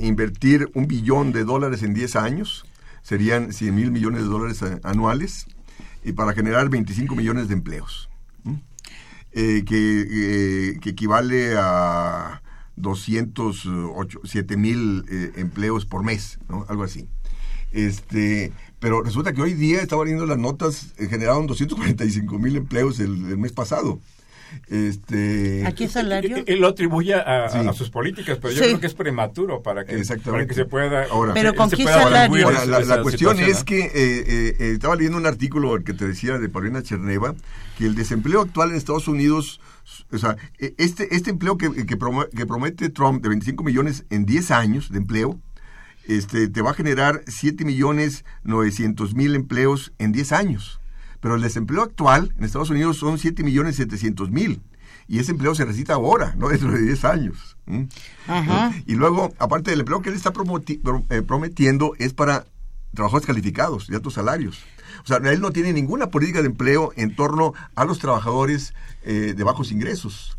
[0.01, 2.65] invertir un billón de dólares en 10 años,
[3.03, 5.45] serían 100 mil millones de dólares anuales,
[6.03, 8.09] y para generar 25 millones de empleos.
[9.31, 12.41] Eh, que, que, equivale a
[12.79, 16.65] 207 mil eh, empleos por mes, ¿no?
[16.69, 17.07] algo así.
[17.71, 22.99] Este, pero resulta que hoy día, estaba viendo las notas, eh, generaron 245 mil empleos
[22.99, 23.99] el, mes pasado.
[24.67, 26.37] Este, ¿A qué salario?
[26.47, 30.47] Él, lo atribuye a, sus políticas, pero yo creo que es prematuro para que, para
[30.47, 31.05] que se pueda.
[31.11, 32.49] Ahora, pero ¿con qué salario?
[32.49, 37.35] la, cuestión es que estaba leyendo un artículo que te decía de Paulina Cherneva
[37.79, 39.61] que el desempleo actual en Estados Unidos,
[40.11, 44.51] o sea, e, este, este empleo que, que, promete Trump de 25 millones en 10
[44.51, 45.39] años de empleo,
[46.07, 50.81] este, te va a generar 7 millones 900 mil empleos en 10 años.
[51.19, 54.61] Pero el desempleo actual en Estados Unidos son 7 millones 700 mil.
[55.07, 57.57] y ese empleo se necesita ahora, no dentro de 10 años.
[58.85, 60.31] Y luego, aparte del empleo que él está
[61.09, 62.45] eh, prometiendo, es para
[62.93, 64.63] trabajadores calificados y altos salarios.
[65.03, 69.33] O sea, él no tiene ninguna política de empleo en torno a los trabajadores eh,
[69.35, 70.37] de bajos ingresos.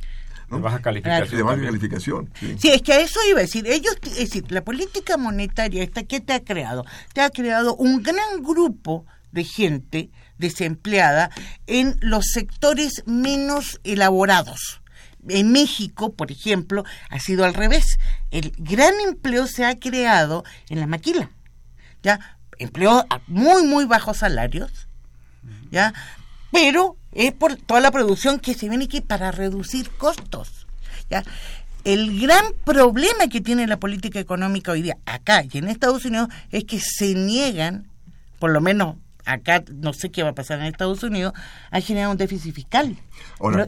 [0.51, 1.37] De baja calificación.
[1.37, 2.31] De baja calificación.
[2.59, 2.68] Sí.
[2.70, 3.66] es que a eso iba a decir.
[3.68, 8.03] Ellos, es decir, la política monetaria esta que te ha creado, te ha creado un
[8.03, 11.31] gran grupo de gente desempleada
[11.66, 14.83] en los sectores menos elaborados.
[15.29, 17.99] En México, por ejemplo, ha sido al revés.
[18.31, 21.31] El gran empleo se ha creado en la maquila.
[22.03, 22.38] ¿Ya?
[22.61, 24.87] Empleo a muy, muy bajos salarios.
[25.70, 25.94] ¿Ya?
[26.53, 30.66] Pero es por toda la producción que se viene aquí para reducir costos.
[31.11, 31.25] ¿Ya?
[31.85, 36.29] El gran problema que tiene la política económica hoy día, acá y en Estados Unidos,
[36.51, 37.88] es que se niegan,
[38.38, 41.33] por lo menos acá no sé qué va a pasar en Estados Unidos,
[41.70, 42.96] a generar un déficit fiscal.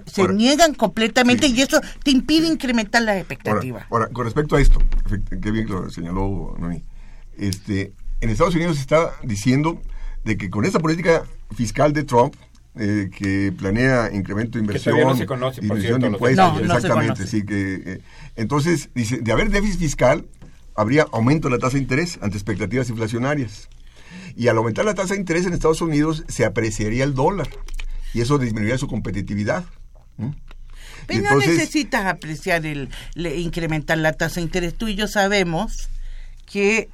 [0.07, 3.87] se niegan completamente y eso te impide incrementar las expectativas.
[3.90, 4.78] Ahora, con respecto a esto,
[5.40, 6.83] qué bien lo señaló Noni,
[7.38, 9.82] este, en Estados Unidos se está diciendo
[10.24, 12.35] de que con esta política fiscal de Trump,
[12.76, 17.26] eh, que planea incremento de inversión, que no se conoce, por cierto, de impuestos, exactamente,
[17.26, 18.00] sí que eh,
[18.37, 20.24] entonces dice de haber déficit fiscal
[20.74, 23.68] habría aumento de la tasa de interés ante expectativas inflacionarias.
[24.37, 27.48] Y al aumentar la tasa de interés en Estados Unidos se apreciaría el dólar
[28.14, 29.64] y eso disminuiría su competitividad.
[31.06, 34.74] Pero no necesitas apreciar el, incrementar la tasa de interés.
[34.74, 35.90] Tú y yo sabemos
[36.46, 36.88] que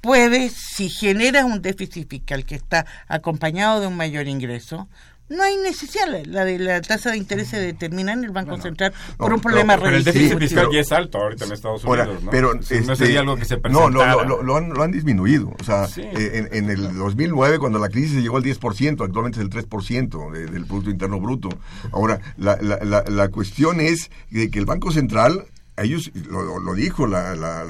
[0.00, 4.88] puedes, si generas un déficit fiscal que está acompañado de un mayor ingreso,
[5.30, 6.06] no hay necesidad.
[6.26, 9.76] La, de la tasa de interés se determina en el Banco Central por un problema
[9.78, 12.30] Pero el déficit fiscal ya es alto ahorita en Estados Unidos, ¿no?
[12.30, 13.90] Pero, no sería este, algo que se presentara.
[13.90, 15.54] No, lo, lo, han, lo han disminuido.
[15.58, 19.44] O sea, eh, en, en, el 2009, cuando la crisis llegó al 10%, actualmente es
[19.44, 21.48] el 3% del Producto Interno Bruto.
[21.92, 25.46] Ahora, la, la, la, cuestión es de que el Banco Central
[25.82, 27.64] ellos lo, lo, dijo la, la,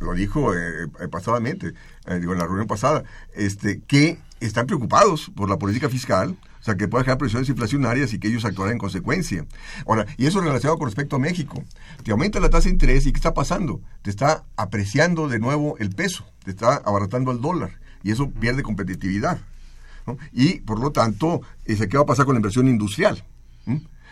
[0.00, 1.74] lo dijo eh, eh pasadamente
[2.20, 6.76] digo en la reunión pasada este que están preocupados por la política fiscal o sea,
[6.76, 9.46] que puede generar presiones inflacionarias y que ellos actuarán en consecuencia.
[9.86, 11.62] Ahora, y eso relacionado con respecto a México.
[12.02, 13.80] Te aumenta la tasa de interés y ¿qué está pasando?
[14.02, 18.62] Te está apreciando de nuevo el peso, te está abaratando el dólar y eso pierde
[18.62, 19.38] competitividad.
[20.32, 23.22] Y por lo tanto, ¿qué va a pasar con la inversión industrial?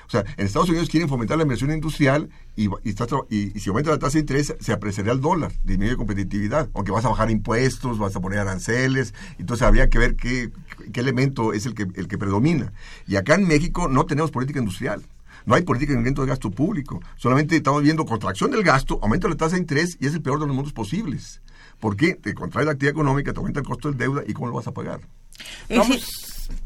[0.06, 3.98] O sea, en Estados Unidos quieren fomentar la inversión industrial y, y, si aumenta la
[3.98, 6.68] tasa de interés, se apreciaría el dólar, disminuye competitividad.
[6.74, 10.50] Aunque vas a bajar impuestos, vas a poner aranceles, entonces habría que ver qué,
[10.92, 12.72] qué elemento es el que, el que predomina.
[13.06, 15.02] Y acá en México no tenemos política industrial.
[15.44, 17.00] No hay política de incremento de gasto público.
[17.16, 20.22] Solamente estamos viendo contracción del gasto, aumento de la tasa de interés y es el
[20.22, 21.40] peor de los mundos posibles.
[21.78, 22.14] ¿Por qué?
[22.14, 24.66] Te contrae la actividad económica, te aumenta el costo de deuda y cómo lo vas
[24.66, 25.00] a pagar.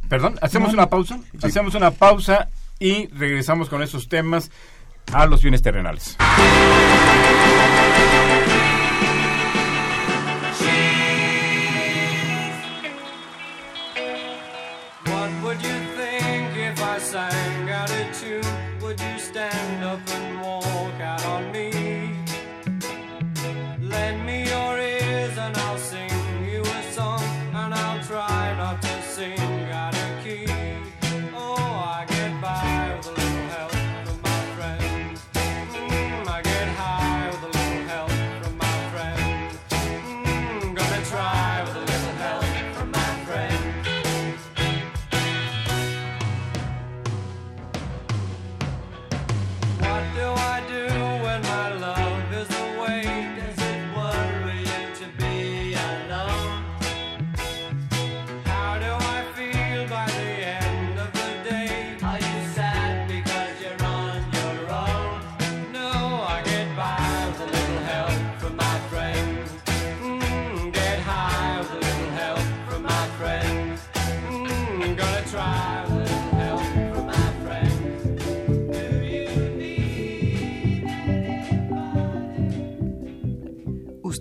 [0.09, 1.21] perdón, hacemos una pausa.
[1.43, 2.49] Hacemos una pausa
[2.81, 4.51] y regresamos con esos temas
[5.13, 6.17] a los bienes terrenales.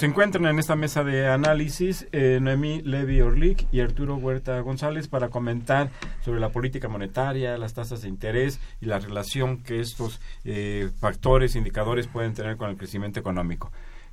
[0.00, 5.08] Se encuentran en esta mesa de análisis eh, Noemí Levy Orlick y Arturo Huerta González
[5.08, 5.90] para comentar
[6.24, 11.54] sobre la política monetaria, las tasas de interés y la relación que estos eh, factores,
[11.54, 13.72] indicadores pueden tener con el crecimiento económico.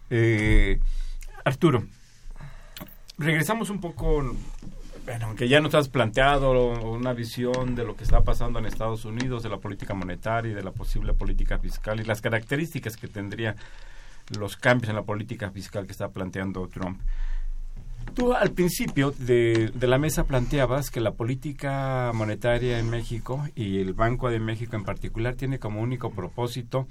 [0.09, 0.77] Eh,
[1.45, 1.85] Arturo,
[3.17, 4.35] regresamos un poco
[5.05, 9.05] bueno, aunque ya nos has planteado una visión de lo que está pasando en Estados
[9.05, 13.07] Unidos, de la política monetaria y de la posible política fiscal y las características que
[13.07, 13.55] tendría
[14.38, 16.99] los cambios en la política fiscal que está planteando Trump.
[18.13, 23.93] Tú al principio de, la mesa planteabas que la política monetaria en México y el
[23.93, 26.88] Banco de México en particular tiene como único propósito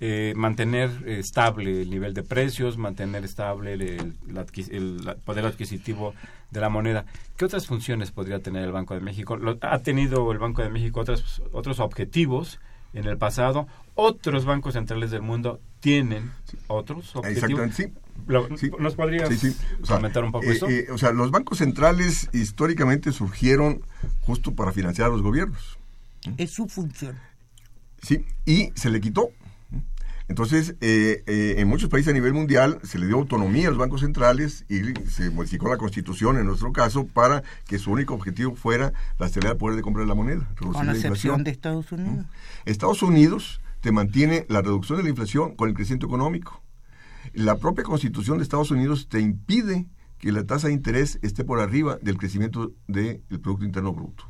[0.00, 6.14] eh, mantener estable el nivel de precios, mantener estable el, poder adquisitivo
[6.50, 7.06] de la moneda.
[7.36, 9.38] ¿Qué otras funciones podría tener el Banco de México?
[9.62, 12.58] ¿Ha tenido el Banco de México otros, otros objetivos
[12.96, 13.66] en el pasado?
[13.94, 16.32] ¿Otros bancos centrales del mundo tienen
[16.66, 17.74] otros objetivos.
[17.74, 17.92] sí.
[18.78, 19.28] ¿Nos podrías
[19.86, 20.68] comentar un poco eh, eso?
[20.68, 23.82] Eh, o sea, los bancos centrales históricamente surgieron
[24.22, 25.78] justo para financiar a los gobiernos.
[26.38, 27.18] Es su función.
[28.02, 29.30] Sí, y se le quitó.
[30.28, 34.00] Entonces, eh, en muchos países a nivel mundial se le dio autonomía a los bancos
[34.00, 38.92] centrales y se modificó la constitución, en nuestro caso, para que su único objetivo fuera
[39.18, 40.48] la estabilidad del poder de compra de la moneda.
[40.58, 42.26] Con la excepción de Estados Unidos.
[42.64, 46.62] Estados Unidos te mantiene la reducción de la inflación con el crecimiento económico.
[47.32, 49.86] La propia constitución de Estados Unidos te impide
[50.18, 54.24] que la tasa de interés esté por arriba del crecimiento del Producto Interno Bruto.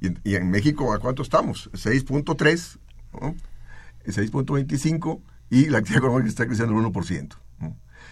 [0.00, 1.70] Y, en México, ¿a cuánto estamos?
[1.72, 2.78] 6.3,
[4.06, 5.20] 6.25
[5.50, 7.36] y la actividad económica está creciendo el 1%.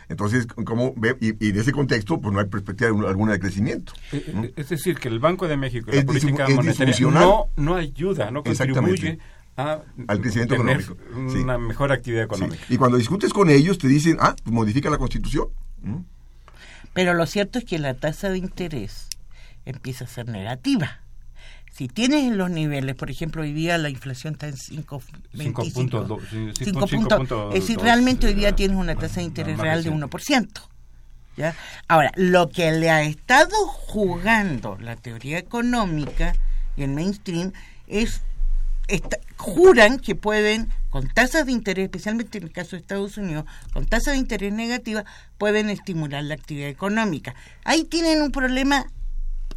[0.09, 1.16] Entonces, ¿cómo ve?
[1.20, 3.93] Y, en ese contexto, pues no hay perspectiva alguna de crecimiento.
[4.12, 7.76] Eh, eh, es decir, que el Banco de México y la política monetaria no, no
[7.76, 9.18] ayuda, no contribuye
[9.57, 10.97] al crecimiento económico.
[11.14, 12.62] Una mejor actividad económica.
[12.68, 15.49] Y cuando discutes con ellos te dicen, ah, pues modifica la constitución.
[16.95, 19.09] Pero lo cierto es que la tasa de interés
[19.66, 21.03] empieza a ser negativa.
[21.73, 25.73] Si tienes los niveles, por ejemplo, hoy día la inflación está en 5.25.
[26.91, 27.55] puntos.
[27.55, 30.49] Es decir, realmente hoy día tienes una tasa de interés real de 1%.
[31.37, 31.55] ¿ya?
[31.87, 36.35] Ahora, lo que le ha estado jugando la teoría económica
[36.77, 37.53] y el mainstream
[37.87, 38.23] es
[39.37, 43.87] juran que pueden, con tasas de interés, especialmente en el caso de Estados Unidos, con
[43.87, 45.05] tasas de interés negativas,
[45.37, 47.35] pueden estimular la actividad económica.
[47.64, 48.87] Ahí tienen un problema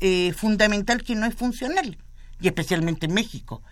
[0.02, 1.98] eh, fundamental que no es funcional,
[2.40, 3.64] y especialmente en México.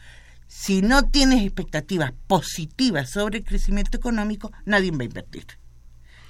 [0.47, 5.45] Si no tienes expectativas positivas sobre el crecimiento económico, nadie va a invertir.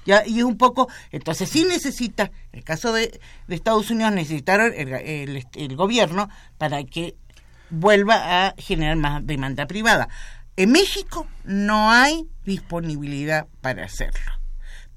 [0.06, 0.26] ¿Ya?
[0.26, 5.76] Y es un poco, entonces sí necesita, en el caso de, Estados Unidos, necesitaron el
[5.76, 6.28] gobierno
[6.58, 7.14] para que
[7.70, 10.08] vuelva a generar más demanda privada.
[10.56, 14.32] En México no hay disponibilidad para hacerlo.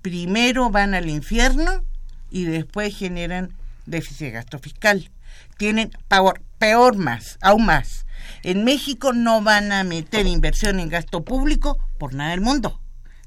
[0.02, 1.86] Primero van al infierno
[2.30, 3.54] y después generan
[3.86, 5.12] déficit de gasto fiscal.
[5.58, 8.06] Tienen peor, peor más, aún más.
[8.44, 12.80] En México no van a meter inversión en gasto público por nada del mundo.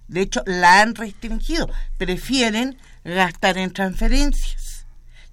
[0.09, 1.69] De hecho, la han restringido.
[1.99, 4.67] Prefieren gastar en transferencias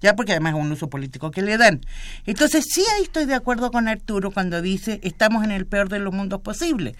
[0.04, 1.80] ya porque además es un uso político que le dan.
[2.26, 5.98] Entonces sí ahí estoy de acuerdo con Arturo cuando dice estamos en el peor de
[5.98, 6.94] los mundos posibles.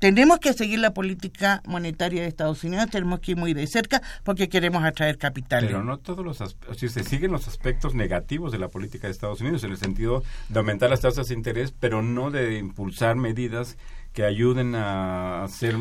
[0.00, 4.00] Tenemos que seguir la política monetaria de Estados Unidos, tenemos que ir muy de cerca
[4.24, 5.66] porque queremos atraer capital.
[5.66, 9.12] Pero no todos los aspectos, si se siguen los aspectos negativos de la política de
[9.12, 13.16] Estados Unidos en el sentido de aumentar las tasas de interés, pero no de impulsar
[13.16, 13.76] medidas
[14.14, 15.76] que ayuden a hacer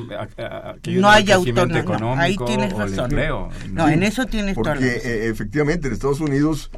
[0.83, 3.11] que no hay autonomía ahí tienes razón.
[3.71, 6.69] no en eso tienes porque eh, efectivamente en Estados Unidos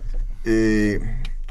[0.45, 0.99] eh,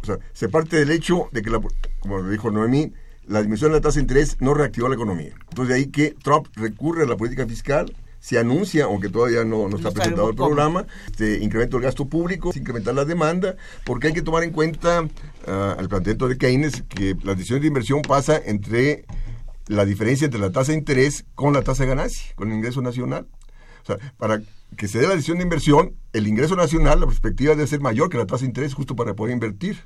[0.02, 1.60] o sea, se parte del hecho de que la,
[1.98, 2.92] como dijo Noemí
[3.30, 6.14] la disminución de la tasa de interés no reactivó la economía entonces de ahí que
[6.22, 10.36] Trump recurre a la política fiscal se anuncia, aunque todavía no, no está presentado el
[10.36, 15.02] programa, este incremento del gasto público, incrementar la demanda, porque hay que tomar en cuenta
[15.02, 19.06] uh, el planteamiento de Keynes que la decisión de inversión pasa entre
[19.66, 22.82] la diferencia entre la tasa de interés con la tasa de ganancia, con el ingreso
[22.82, 23.26] nacional.
[23.82, 24.42] O sea, para
[24.76, 28.10] que se dé la decisión de inversión, el ingreso nacional, la perspectiva debe ser mayor
[28.10, 29.78] que la tasa de interés justo para poder invertir.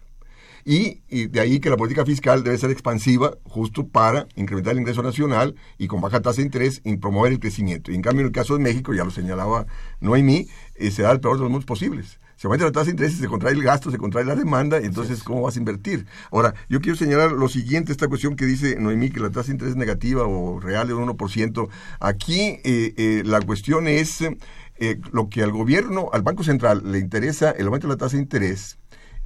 [0.64, 5.02] Y, de ahí que la política fiscal debe ser expansiva justo para incrementar el ingreso
[5.02, 7.92] nacional y con baja tasa de interés y promover el crecimiento.
[7.92, 9.66] Y en cambio, en el caso de México, ya lo señalaba
[10.00, 12.90] Noemí, eh, se da el peor de los mundos posibles se aumenta la tasa de
[12.92, 16.06] interés, se contrae el gasto, se contrae la demanda, entonces ¿cómo vas a invertir?
[16.30, 19.52] Ahora, yo quiero señalar lo siguiente, esta cuestión que dice Noemí, que la tasa de
[19.52, 21.68] interés es negativa o real de un 1%.
[22.00, 26.98] Aquí eh, eh, la cuestión es eh, lo que al gobierno, al Banco Central le
[26.98, 28.78] interesa, el aumento de la tasa de interés,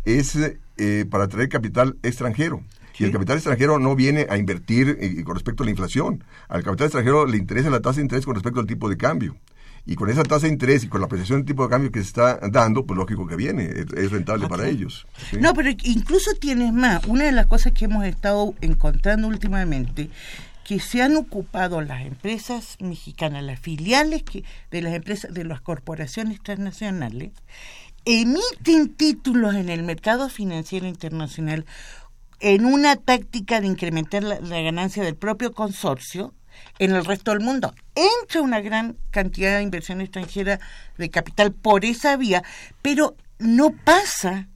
[0.04, 0.38] es
[1.10, 2.62] para atraer capital extranjero.
[2.98, 6.24] Y el capital extranjero no viene a invertir con respecto a la inflación.
[6.48, 9.36] Al capital extranjero le interesa la tasa de interés con respecto al tipo de cambio.
[9.86, 12.00] Y con esa tasa de interés y con la apreciación del tipo de cambio que
[12.00, 15.06] se está dando, pues lógico que viene, es, rentable para ellos.
[15.30, 15.38] ¿sí?
[15.40, 17.06] No, pero incluso tienes más.
[17.06, 20.10] Una de las cosas que hemos estado encontrando últimamente,
[20.64, 25.62] que se han ocupado las empresas mexicanas, las filiales que, de las empresas, de las
[25.62, 27.30] corporaciones transnacionales,
[28.04, 31.66] emiten títulos en el mercado financiero internacional
[32.40, 36.34] en una táctica de incrementar la, ganancia del propio consorcio
[36.78, 37.74] en el resto del mundo.
[37.94, 40.60] Entra una gran cantidad de inversión extranjera
[40.96, 42.42] de capital por esa vía,
[42.82, 44.48] pero no pasa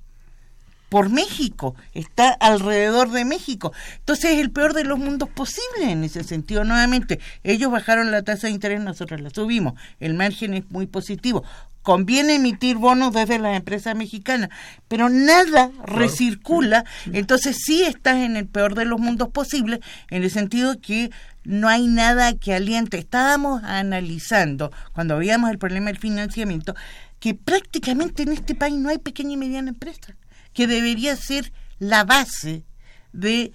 [0.93, 3.73] por México, está alrededor de México.
[4.01, 6.65] Entonces es el peor de los mundos posible en ese sentido.
[6.65, 9.73] Nuevamente, ellos bajaron la tasa de interés, nosotros la subimos.
[10.01, 11.45] El margen es muy positivo.
[11.81, 14.51] Conviene emitir bonos desde las empresas mexicanas,
[14.87, 16.85] pero nada recircula.
[17.11, 19.81] Entonces sí estás en el peor de los mundos posibles,
[20.11, 21.11] en el sentido que
[21.43, 22.99] no hay nada que aliente.
[22.99, 26.75] Estábamos analizando, cuando veíamos el problema del financiamiento,
[27.19, 30.15] que prácticamente en este país no hay pequeña y mediana empresa
[30.53, 32.65] que debería ser la base
[33.13, 33.53] de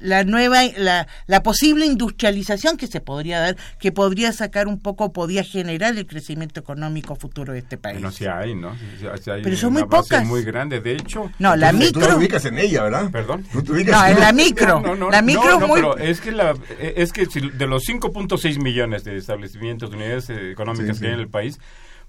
[0.00, 5.12] la nueva la, la posible industrialización que se podría dar que podría sacar un poco
[5.12, 8.70] podría generar el crecimiento económico futuro de este país Bueno, sí hay, ¿no?
[8.70, 10.24] Hay Pero son una muy pocas.
[10.24, 10.80] muy grande.
[10.80, 13.10] De hecho, no la Entonces, Tú micro te ubicas en ella, ¿verdad?
[13.10, 13.44] Perdón.
[13.52, 16.20] Tú te ubicas no en la micro No, no, la micro no, muy pero es
[16.20, 20.96] que la es que si de los 5.6 millones de establecimientos de unidades eh, económicas
[20.98, 21.58] Sí, que hay en el país,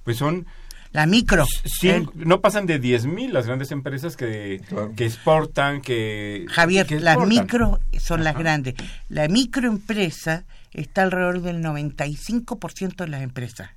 [0.04, 0.46] pues son
[0.92, 1.46] la micro
[2.16, 4.94] no pasan de 10.000 las grandes empresas que, Claro.
[4.96, 8.76] que exportan, que Javier, que las micro son las grandes.
[9.08, 13.70] La microempresa está alrededor del 95% de las empresas.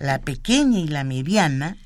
[0.00, 1.76] La pequeña y la mediana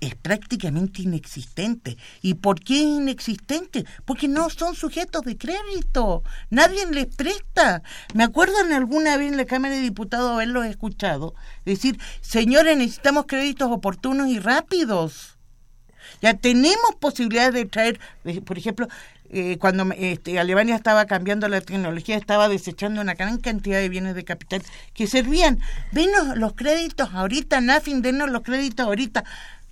[0.00, 1.96] es prácticamente inexistente.
[2.22, 3.84] ¿Y por qué es inexistente?
[4.04, 6.22] Porque no son sujetos de crédito.
[6.50, 7.82] Nadie les presta.
[8.14, 11.34] Me acuerdo en alguna vez en la Cámara de Diputados haberlos escuchado
[11.64, 15.36] decir, señores, necesitamos créditos oportunos y rápidos.
[16.22, 18.00] Ya tenemos posibilidades de traer,
[18.44, 18.88] por ejemplo,
[19.30, 24.14] eh, cuando este, Alemania estaba cambiando la tecnología, estaba desechando una gran cantidad de bienes
[24.14, 24.62] de capital
[24.94, 25.60] que servían.
[25.92, 29.24] Venos los créditos ahorita, Nafin, denos los créditos ahorita.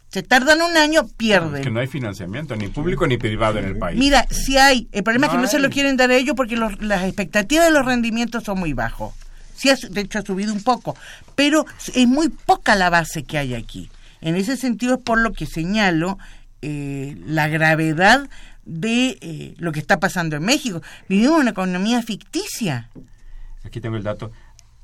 [0.09, 1.63] Se tardan un año, pierden.
[1.63, 3.99] que no hay financiamiento ni público ni privado en el país.
[3.99, 6.57] Mira, si hay, el problema es que No se lo quieren dar a ellos porque
[6.57, 9.13] los- las expectativas de los rendimientos son muy bajos.
[9.55, 10.97] Sí, de hecho ha subido un poco,
[11.35, 13.91] pero es muy poca la base que hay aquí.
[14.21, 16.19] En ese sentido es por lo que señalo
[16.63, 18.29] eh, la gravedad
[18.65, 20.83] de eh, lo que está pasando en México.
[21.09, 22.91] Vivimos una economía ficticia.
[23.65, 24.31] Aquí tengo el dato.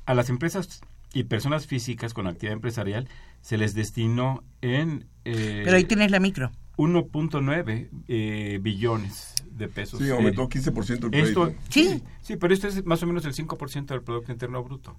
[0.05, 0.81] A las empresas
[1.13, 3.07] y personas físicas con actividad empresarial
[3.41, 6.51] se les destinó en eh, Pero ahí tienes la micro.
[6.77, 9.99] 1.9 eh, billones de pesos.
[9.99, 11.53] Sí, aumentó 15% el Esto, crédito.
[11.69, 12.01] Sí.
[12.21, 14.97] sí, pero esto es más o menos el 5% del Producto Interno Bruto.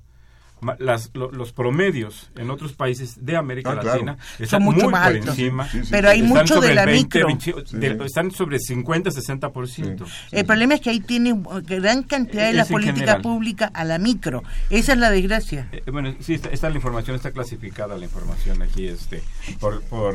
[0.79, 3.89] Las, lo- los promedios en otros países de América Ah, claro.
[4.05, 5.29] Latina están mucho muy más por altos.
[5.39, 5.69] encima.
[5.69, 7.27] Sí, sí, Pero hay Están mucho sobre de la 20, micro.
[7.27, 8.05] 20, Sí, de- sí.
[8.05, 10.07] están sobre 50-60%.
[10.33, 11.35] El problema es que ahí tiene
[11.67, 13.23] gran cantidad de Es la política general.
[13.23, 14.43] pública a la micro.
[14.71, 15.69] Esa es la desgracia.
[15.73, 19.23] Eh, bueno, sí, está, está la información, está clasificada la información aquí este,
[19.61, 20.15] por, por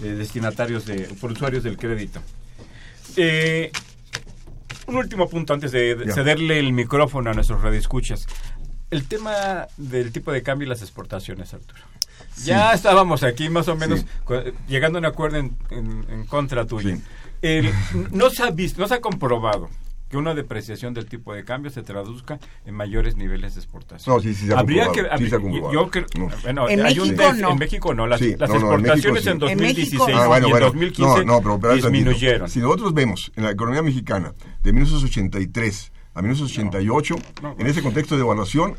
[0.00, 2.20] eh, destinatarios, de, por usuarios del crédito.
[3.16, 3.70] Eh,
[4.86, 6.12] un último punto antes de, de Ya.
[6.12, 8.26] cederle el micrófono a nuestros radioescuchas.
[8.92, 11.80] El tema del tipo de cambio y las exportaciones, Arturo.
[12.44, 14.06] Ya estábamos aquí más o menos Sí.
[14.68, 16.94] llegando a un acuerdo en, en- en contra tuyo.
[16.96, 17.02] Sí.
[17.42, 17.70] El-
[18.10, 19.68] no se ha visto, no se ha comprobado
[20.08, 24.14] que una depreciación del tipo de cambio se traduzca en mayores niveles de exportación.
[24.14, 25.72] No, sí, sí se ha Habría que, comprobado, sí se ha comprobado.
[25.72, 26.28] yo creo- No.
[26.42, 27.50] bueno, En hay un México def- no.
[27.52, 28.06] En México no.
[28.06, 29.38] Las, Sí, las no, no, en exportaciones México en sí.
[29.40, 30.66] 2016 En México- Ah, bueno, y en bueno.
[30.66, 32.48] 2015 no, no, pero disminuyeron.
[32.50, 38.16] Si nosotros vemos en la economía mexicana de 1983 a 1988, No, en ese contexto
[38.16, 38.76] de evaluación,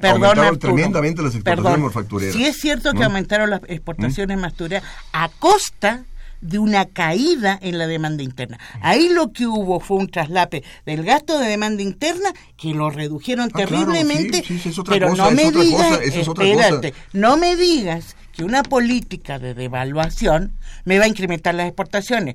[0.00, 0.58] Perdón, aumentaron Arturo.
[0.74, 1.80] tremendamente las exportaciones Perdón.
[1.80, 2.34] manufactureras.
[2.34, 3.04] Sí es cierto que ¿no?
[3.06, 6.04] aumentaron las exportaciones manufactureras a costa
[6.42, 8.58] de una caída en la demanda interna.
[8.82, 13.48] Ahí lo que hubo fue un traslape del gasto de demanda interna que lo redujeron
[13.54, 16.28] Ah, terriblemente, sí, sí, sí, es otra pero cosa, no me digas, cosa, eso es
[16.28, 17.04] otra espérate, cosa.
[17.14, 20.52] no me digas que una política de devaluación
[20.84, 22.34] me va a incrementar las exportaciones.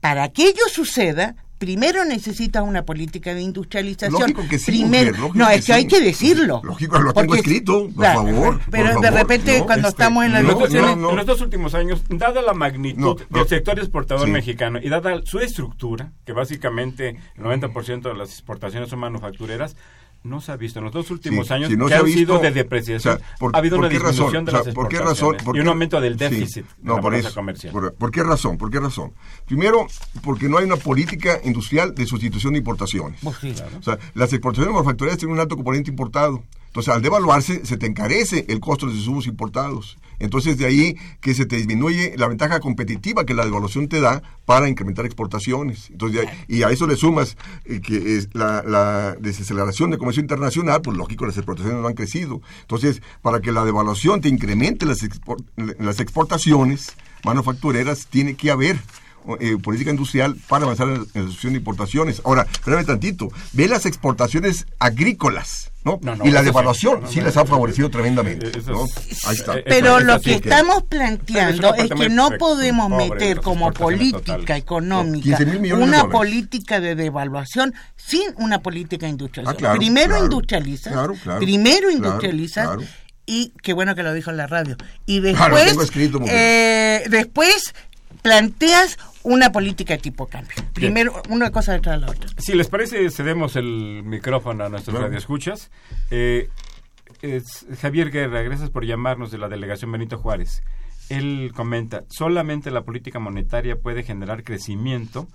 [0.00, 4.20] Para que ello suceda, primero necesitas una política de industrialización.
[4.20, 5.72] Lógico que sí, Primero, mujer, lógico no, que es que sí.
[5.72, 6.60] hay que decirlo.
[6.64, 10.02] Lógico, lo tengo escrito, por Claro, favor, Pero por de favor, repente no, cuando Este,
[10.02, 11.10] estamos en las no, no, no.
[11.10, 14.32] En los dos últimos años, dada la magnitud No, del sector exportador Sí.
[14.32, 19.76] mexicano y dada su estructura, que básicamente el 90% de las exportaciones son manufactureras,
[20.22, 22.02] no se ha visto en los dos últimos Sí, años si no que se ha
[22.02, 23.14] visto, sido de depreciación.
[23.14, 24.10] o sea, por- ha habido ¿por una razón?
[24.10, 25.44] disminución de O sea, las ¿por qué exportaciones razón?
[25.46, 26.18] ¿Por y un aumento del Sí.
[26.18, 27.34] déficit de No, la por eso.
[27.34, 27.72] comercial.
[27.72, 28.58] Por, ¿por qué razón?
[28.58, 29.12] ¿Por qué razón?
[29.46, 29.86] Primero,
[30.22, 33.20] porque no hay una política industrial de sustitución de importaciones.
[33.22, 33.54] Pues sí.
[33.78, 36.42] O sea, las exportaciones manufactureras tienen un alto componente importado.
[36.66, 39.96] Entonces, al devaluarse, se te encarece el costo de los insumos importados.
[40.18, 44.22] Entonces, de ahí que se te disminuye la ventaja competitiva que la devaluación te da
[44.44, 45.90] para incrementar exportaciones.
[45.90, 50.82] Entonces, y a eso le sumas eh, que es la, la, desaceleración de comercio internacional,
[50.82, 52.40] pues lógico, las exportaciones no han crecido.
[52.62, 55.06] Entonces, para que la devaluación te incremente las,
[55.78, 58.78] las exportaciones manufactureras, tiene que haber
[59.40, 62.20] eh, política industrial para avanzar en, la sucesión de importaciones.
[62.24, 66.00] Ahora, espérame tantito, ve las exportaciones agrícolas, ¿no?
[66.24, 68.50] y la devaluación sí, les ha favorecido tremendamente.
[69.26, 69.56] Ahí está.
[69.64, 75.38] Pero lo que estamos planteando es, que no podemos meter como política económica
[75.74, 79.56] una política de devaluación sin una política industrial.
[79.62, 81.08] Ah, primero industrializa,
[81.38, 82.76] primero industrializa
[83.26, 84.76] y qué bueno que lo dijo en la radio.
[85.04, 85.76] Y después,
[86.28, 87.74] eh, después
[88.22, 90.54] planteas una política de tipo cambio.
[90.72, 92.30] Primero, una cosa detrás de la otra.
[92.38, 95.70] Si les parece, cedemos el micrófono a nuestros radioescuchas.
[96.10, 96.48] Eh,
[97.80, 100.62] Javier Guerra, gracias por llamarnos de la delegación Benito Juárez.
[101.08, 105.26] Él comenta, ¿solamente la política monetaria puede generar crecimiento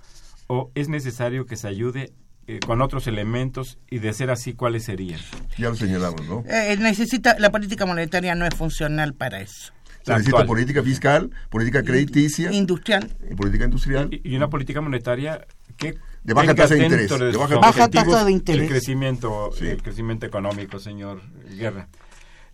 [0.46, 2.12] o es necesario que se ayude
[2.46, 5.20] eh, con otros elementos y de ser así, ¿cuáles serían?
[5.58, 6.44] Ya lo señalamos, ¿no?
[6.48, 9.72] Eh, necesita, la política monetaria no es funcional para eso.
[10.02, 12.52] Se necesita política fiscal, política crediticia.
[12.52, 13.08] Industrial.
[13.30, 14.08] Y política industrial.
[14.10, 15.46] Y, una política monetaria
[15.76, 17.10] que de baja tasa de interés.
[17.10, 18.62] De baja, tasa de interés.
[18.62, 21.22] El crecimiento, el crecimiento económico, señor
[21.56, 21.88] Guerra.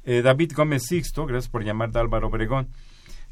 [0.04, 2.68] Eh, David Gómez Sixto, gracias por llamar de Álvaro Obregón,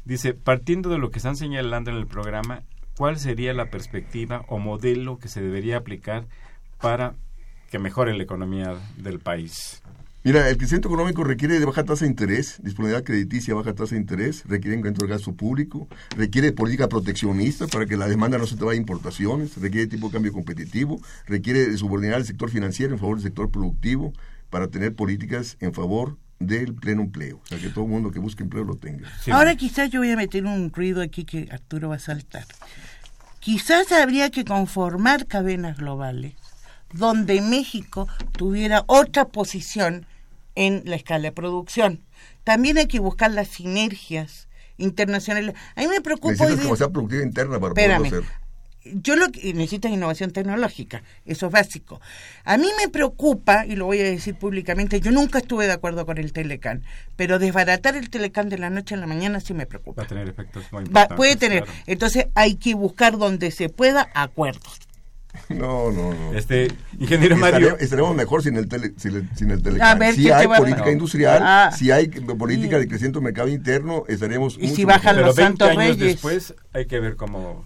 [0.05, 2.61] dice, partiendo de lo que están señalando en el programa,
[2.95, 6.27] ¿cuál sería la perspectiva o modelo que se debería aplicar
[6.79, 7.15] para
[7.71, 9.81] que mejore la economía del país?
[10.27, 14.01] Mira, el crecimiento económico requiere de baja tasa de interés, disponibilidad crediticia, baja tasa de
[14.01, 18.57] interés, requiere incremento del gasto público, requiere política proteccionista para que la demanda no se
[18.57, 22.99] te vaya a importaciones, requiere tipo de cambio competitivo, requiere subordinar el sector financiero en
[22.99, 24.11] favor del sector productivo
[24.49, 28.19] para tener políticas en favor del pleno empleo, o sea, que todo el mundo que
[28.19, 29.09] busque empleo lo tenga.
[29.31, 32.43] Ahora quizás yo voy a meter un ruido aquí que Arturo va a saltar.
[33.39, 36.33] Quizás habría que conformar cadenas globales
[36.93, 40.05] donde México tuviera otra posición
[40.57, 42.03] en la escala de producción.
[42.43, 45.53] También hay que buscar las sinergias internacionales.
[45.75, 46.49] A mí me preocupa...
[46.49, 48.23] Necesitas productiva interna para poderlo hacer.
[48.85, 51.99] Yo lo que necesito es innovación tecnológica, eso es básico.
[52.45, 56.05] A mí me preocupa, y lo voy a decir públicamente, yo nunca estuve de acuerdo
[56.05, 56.83] con el Telecan,
[57.17, 60.03] pero desbaratar el Telecan de la noche a la mañana sí me preocupa.
[60.03, 61.17] Va a tener efectos muy importantes.
[61.17, 61.65] puede tener.
[61.85, 64.86] Entonces hay que buscar donde se pueda acuerdos.
[65.57, 66.33] No, no, no.
[66.33, 66.67] Este,
[66.99, 67.77] ingeniero Mario.
[67.79, 71.71] Estaremos mejor sin el, tele, sin el, sin si hay política industrial, ah.
[71.75, 74.57] si hay política de crecimiento del mercado interno, estaremos.
[74.59, 75.97] Y si bajan los Santos Reyes.
[75.97, 77.63] después, hay que ver cómo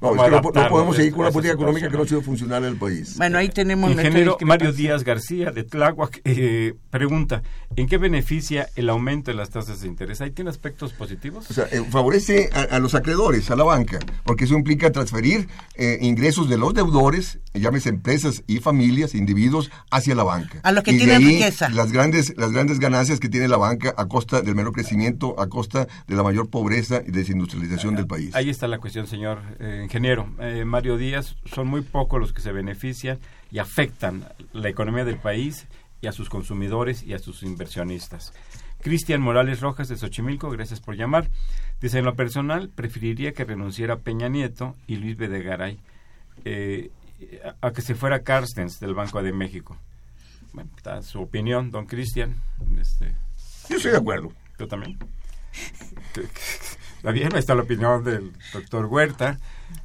[0.00, 2.64] no, es que no, podemos seguir con una política económica que no ha sido funcional
[2.64, 3.16] en el país.
[3.16, 3.90] Bueno, ahí tenemos...
[3.90, 7.42] Ingeniero Mario Díaz García de Tláhuac eh, pregunta,
[7.74, 10.20] ¿en qué beneficia el aumento de las tasas de interés?
[10.20, 11.50] ¿Ahí tiene aspectos positivos?
[11.50, 15.98] O sea, eh, favorece a, los acreedores, a la banca, porque eso implica transferir eh,
[16.00, 20.60] ingresos de los deudores, llámese empresas y familias, individuos, hacia la banca.
[20.62, 21.68] A los que tienen riqueza.
[21.70, 25.48] Las grandes, las grandes ganancias que tiene la banca a costa del menor crecimiento, a
[25.48, 28.34] costa de la mayor pobreza y desindustrialización del país.
[28.34, 29.40] Ahí está la cuestión, señor
[29.88, 33.18] ingeniero eh, Mario Díaz, son muy pocos los que se benefician
[33.50, 35.66] y afectan la economía del país
[36.02, 38.34] y a sus consumidores y a sus inversionistas.
[38.82, 41.30] Cristian Morales Rojas de Xochimilco, gracias por llamar.
[41.80, 45.78] Dice, en lo personal, preferiría que renunciara Peña Nieto y Luis Bedegaray
[46.44, 46.90] eh,
[47.62, 49.78] a, que se fuera Carstens del Banco de México.
[50.52, 52.34] Bueno, está su opinión, don Cristian.
[52.78, 53.14] Este,
[53.70, 54.32] Yo estoy de acuerdo.
[54.58, 54.98] ¿Tú también?
[56.98, 59.38] Está bien, ahí está la opinión del doctor Huerta.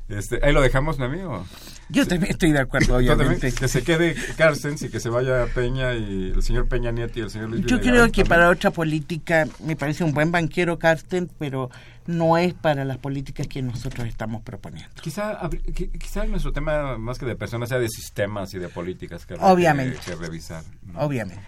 [0.10, 1.46] Este, ahí lo dejamos, ¿no, amigo?
[1.90, 3.52] Yo también estoy de acuerdo, obviamente.
[3.52, 7.22] Que se quede Carstens y que se vaya Peña y el señor Peña Nieto y
[7.22, 11.32] el señor Luis Yo creo que para otra política me parece un buen banquero Carstens,
[11.38, 11.70] pero
[12.08, 14.90] no es para las políticas que nosotros estamos proponiendo.
[15.02, 15.40] Quizá,
[16.00, 20.00] quizá nuestro tema más que de personas sea de sistemas y de políticas que, obviamente.
[20.04, 20.64] que, revisar.
[20.96, 21.44] Obviamente.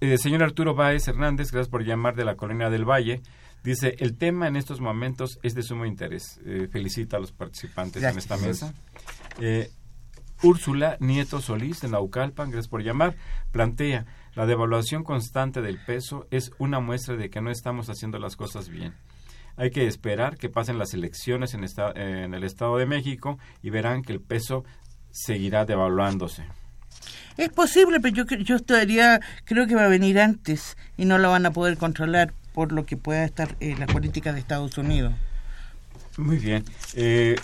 [0.00, 3.20] Eh, señor Arturo Báez Hernández, gracias por llamar de la Colonia del Valle.
[3.64, 6.40] Dice, el tema en estos momentos es de sumo interés.
[6.44, 8.72] Eh, felicita a los participantes en esta mesa.
[9.40, 9.70] Eh,
[10.42, 13.16] Úrsula Nieto Solís de Naucalpan, gracias por llamar,
[13.50, 18.36] plantea, la devaluación constante del peso es una muestra de que no estamos haciendo las
[18.36, 18.94] cosas bien.
[19.56, 21.64] Hay que esperar que pasen las elecciones en,
[21.96, 24.64] en el Estado de México y verán que el peso
[25.10, 26.44] seguirá devaluándose.
[27.36, 31.30] Es posible, pero yo, yo estaría, creo que va a venir antes y no lo
[31.30, 35.14] van a poder controlar por lo que pueda estar eh, la política de Estados Unidos.
[36.16, 36.64] Muy bien.
[36.96, 37.36] Eh,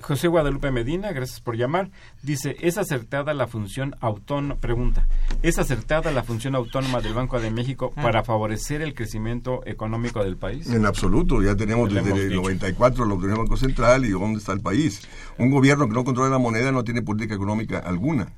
[0.00, 1.90] José Guadalupe Medina, gracias por llamar.
[2.22, 4.58] Dice, ¿es acertada la función autónoma?
[4.58, 5.06] Pregunta,
[5.42, 8.00] ¿es acertada la función autónoma del Banco de México Ah.
[8.02, 10.70] para favorecer el crecimiento económico del país?
[10.70, 12.40] En absoluto, ya tenemos desde el dicho.
[12.40, 15.02] 94 lo que es el Banco Central y dónde está el país.
[15.36, 18.28] Un gobierno que no controla la moneda no tiene política económica alguna.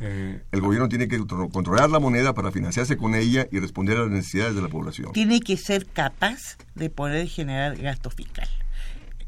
[0.00, 3.98] Eh, El gobierno tiene que tro- controlar la moneda para financiarse con ella y responder
[3.98, 5.12] a las necesidades de la población.
[5.12, 8.48] Tiene que ser capaz de poder generar gasto fiscal.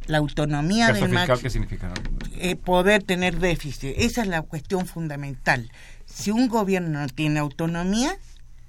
[0.06, 1.92] La autonomía ¿Gasto del fiscal máximo- qué significa?
[2.38, 3.94] eh, poder tener déficit.
[3.98, 5.70] Esa es la cuestión fundamental.
[6.06, 8.16] Si un gobierno no tiene autonomía,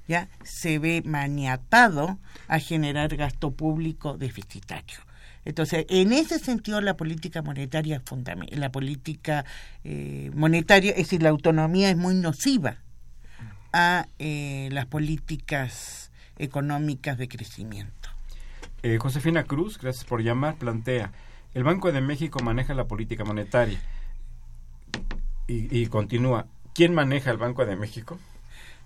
[0.08, 4.97] ya se ve maniatado a generar gasto público deficitario.
[5.46, 8.58] Entonces, en ese sentido, la política monetaria es.
[8.58, 9.46] La política
[9.84, 12.78] eh, monetaria, es decir, la autonomía es muy nociva
[13.74, 18.10] a eh, las políticas económicas de crecimiento.
[18.84, 21.12] Eh, Josefina Cruz, gracias por llamar, plantea,
[21.54, 23.80] el Banco de México maneja la política monetaria
[25.48, 28.18] y, y continúa, ¿quién maneja el Banco de México?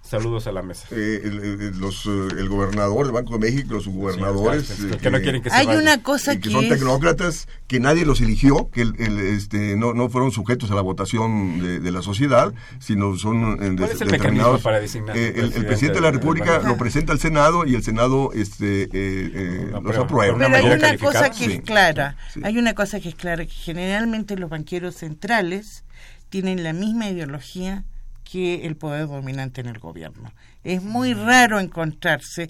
[0.09, 0.87] Saludos a la mesa.
[0.91, 4.97] Eh, el, el- los, eh, el gobernador del Banco de México, los subgobernadores, Sí, eh,
[5.01, 8.05] que no quieren que se Hay una cosa que, que son es- tecnócratas que nadie
[8.05, 11.91] los eligió, que el- el, este, no, no fueron sujetos a la votación de, de
[11.91, 15.35] la sociedad, sino son eh, ¿Cuál es el determinados- mecanismo para designar Eh, el, el
[15.35, 19.67] presidente presidente de la República lo presenta al Senado y el Senado este, eh, eh,
[19.73, 20.37] Lo los aprueba.
[20.37, 20.97] Pero hay una calificada.
[21.27, 21.51] cosa que Sí.
[21.51, 22.39] es clara, Sí.
[22.45, 25.83] hay una cosa que es clara, que generalmente los banqueros centrales
[26.29, 27.83] tienen la misma ideología
[28.29, 30.31] que el poder dominante en el gobierno.
[30.63, 32.49] Es muy raro encontrarse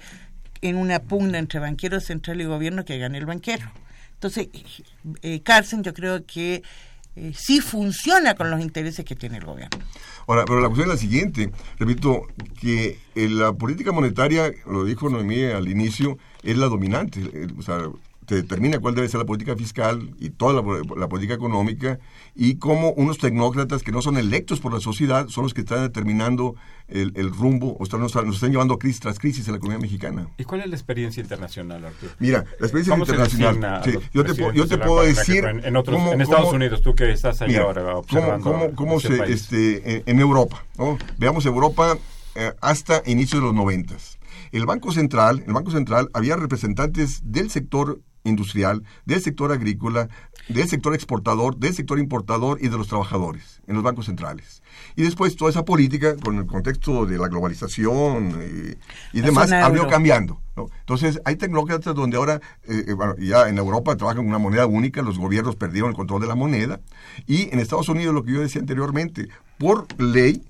[0.61, 3.69] en una pugna entre banquero central y gobierno que gane el banquero.
[4.13, 4.49] Entonces,
[5.21, 6.63] eh, Carson yo creo que
[7.15, 9.80] eh, sí funciona con los intereses que tiene el gobierno.
[10.28, 12.28] Ahora, pero la cuestión es la siguiente, repito,
[12.61, 17.61] que eh, la política monetaria, lo dijo Noemí al inicio, es la dominante, eh, o
[17.63, 17.80] sea,
[18.28, 20.61] te determina cuál debe ser la política fiscal y toda la,
[20.97, 21.97] la política económica
[22.36, 25.82] y cómo unos tecnócratas que no son electos por la sociedad son los que están
[25.82, 26.55] determinando
[26.89, 29.80] el, el rumbo o están, nos, nos están llevando crisis tras crisis en la economía
[29.80, 30.28] mexicana.
[30.38, 32.11] ¿Y cuál es la experiencia internacional, Arturo?
[32.19, 33.73] Mira, la experiencia ¿Cómo se internacional.
[33.82, 35.45] a sí, yo te, puedo- yo te decir.
[35.45, 38.43] En, en otros, cómo- en Estados cómo- Unidos, tú que estás Mira, ahora ¿cómo, observando
[38.43, 39.41] cómo, cómo se, país.
[39.43, 40.65] este, en, en Europa?
[40.78, 40.97] ¿no?
[41.17, 41.97] Veamos Europa
[42.36, 44.17] eh, hasta inicios de los noventas.
[44.51, 50.09] El Banco Central, el Banco Central había representantes del sector industrial, del sector agrícola,
[50.49, 54.61] del sector exportador, del sector importador y de los trabajadores en los bancos centrales.
[54.95, 58.75] Y después toda esa política, con el contexto de la globalización eh,
[59.13, 60.41] y demás, ha ido cambiando.
[60.55, 60.67] ¿no?
[60.80, 64.65] Entonces, hay tecnócratas donde ahora, eh, eh, bueno, ya en Europa trabajan con una moneda
[64.65, 66.80] única, los gobiernos perdieron el control de la moneda,
[67.28, 70.41] y en Estados Unidos, lo que yo decía anteriormente, por ley,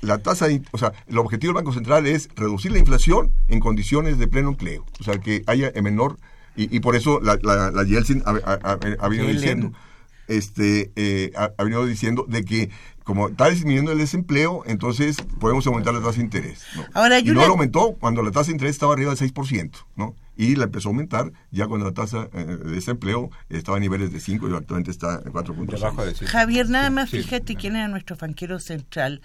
[0.00, 3.60] la tasa, de, o sea, el objetivo del Banco Central es reducir la inflación en
[3.60, 6.18] condiciones de pleno empleo, o sea, que haya en menor,
[6.56, 9.32] y, y por eso la, la, la Yeltsin ha, ha- ha- ha venido Yellen.
[9.36, 9.72] diciendo,
[10.28, 12.70] este, eh, ha, ha venido diciendo de que
[13.02, 16.64] como está disminuyendo el desempleo, entonces podemos aumentar la tasa de interés.
[16.74, 16.84] ¿no?
[16.94, 20.14] Ahora, y no lo aumentó cuando la tasa de interés estaba arriba del 6%, ¿no?
[20.36, 24.10] Y la empezó a aumentar ya cuando la tasa eh, de desempleo estaba a niveles
[24.10, 25.66] de 5 y actualmente está en 4.6.
[25.66, 26.24] Debajo de sí.
[26.24, 27.18] Javier, nada más Sí.
[27.22, 29.20] fíjate quién era nuestro banquero central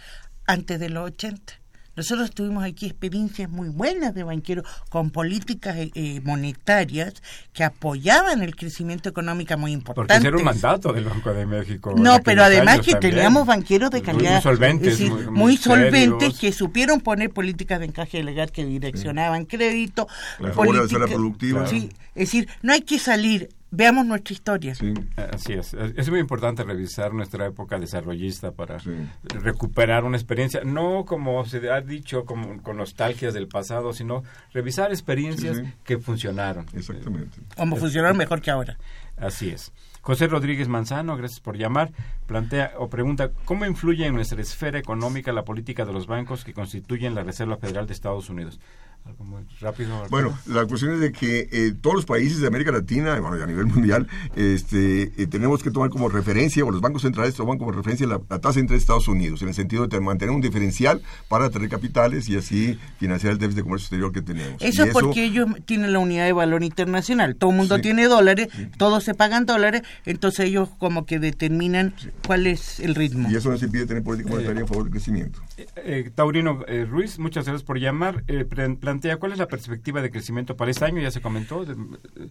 [0.45, 1.53] antes de los 80.
[1.99, 7.13] Nosotros tuvimos aquí experiencias muy buenas de banqueros con políticas eh, eh, monetarias
[7.51, 10.13] que apoyaban el crecimiento económico muy Porque importante.
[10.19, 11.93] ese era un mandato del Banco de México.
[11.97, 13.15] No, pero además que también.
[13.15, 14.93] teníamos banqueros de calidad, Muy solventes.
[14.93, 16.39] es decir, muy, muy muy solventes serios.
[16.39, 20.07] que supieron poner políticas de encaje legal que direccionaban crédito,
[20.39, 21.67] En favor de la política- productiva.
[21.67, 24.75] Sí, es decir, no hay que salir, veamos nuestra historia.
[24.75, 24.93] Sí.
[25.15, 25.73] Así es.
[25.73, 28.91] Es muy importante revisar nuestra época desarrollista para Sí.
[29.23, 34.91] recuperar una experiencia, no como se ha dicho, como con nostalgias del pasado, sino revisar
[34.91, 35.73] experiencias Sí, sí.
[35.83, 36.65] que funcionaron.
[36.73, 37.37] Exactamente.
[37.55, 38.77] Como funcionaron mejor que ahora.
[39.17, 39.71] Así es.
[40.01, 41.91] José Rodríguez Manzano, gracias por llamar,
[42.25, 46.53] plantea o pregunta, ¿cómo influye en nuestra esfera económica la política de los bancos que
[46.53, 48.59] constituyen la Reserva Federal de Estados Unidos?
[49.05, 49.93] Algo muy rápido.
[49.95, 50.09] Arturo.
[50.09, 53.37] Bueno, la cuestión es de que eh, todos los países de América Latina, y bueno,
[53.39, 57.33] y a nivel mundial, este, eh, tenemos que tomar como referencia, o los bancos centrales
[57.33, 60.41] toman como referencia la, la tasa entre Estados Unidos, en el sentido de mantener un
[60.41, 64.61] diferencial para tener capitales y así financiar el déficit de comercio exterior que tenemos.
[64.61, 67.35] Eso Y es porque ellos tienen la unidad de valor internacional.
[67.35, 67.81] Todo el mundo Sí.
[67.81, 71.93] tiene dólares, todos se pagan dólares, entonces ellos como que determinan
[72.27, 73.29] cuál es el ritmo.
[73.31, 75.41] Y eso nos impide tener política monetaria en favor del crecimiento.
[75.57, 78.23] Eh, eh, Taurino eh, Ruiz, muchas gracias por llamar.
[78.27, 81.63] Eh, pre- plantea cuál es la perspectiva de crecimiento para este año, ya se comentó.
[81.63, 82.27] de- eh,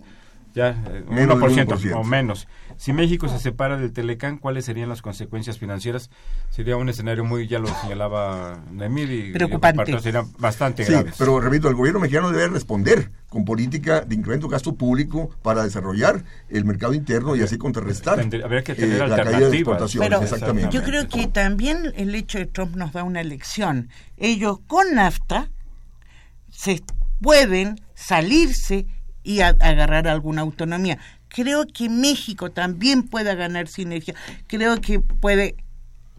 [0.54, 1.94] ya eh, Menos del 1%, 1%.
[2.00, 2.48] o menos.
[2.78, 6.10] Si México se separa del Telecán, ¿cuáles serían las consecuencias financieras?
[6.50, 9.92] Sería un escenario muy, ya lo señalaba Nemir, y, Preocupante.
[9.92, 11.12] y sería bastante Sí, grave.
[11.18, 15.62] pero repito, el gobierno mexicano debe responder con política de incremento de gasto público para
[15.62, 20.08] desarrollar el mercado interno y así contrarrestar Tendría- habría que tener la caída de exportaciones.
[20.08, 20.74] Pero exactamente.
[20.74, 23.90] yo creo que también el hecho de Trump nos da una lección.
[24.16, 25.50] Ellos con NAFTA
[26.58, 26.82] se
[27.20, 28.86] pueden salirse
[29.22, 30.98] y a- agarrar alguna autonomía.
[31.28, 34.14] Creo que México también pueda ganar sinergia.
[34.48, 35.54] Creo que puede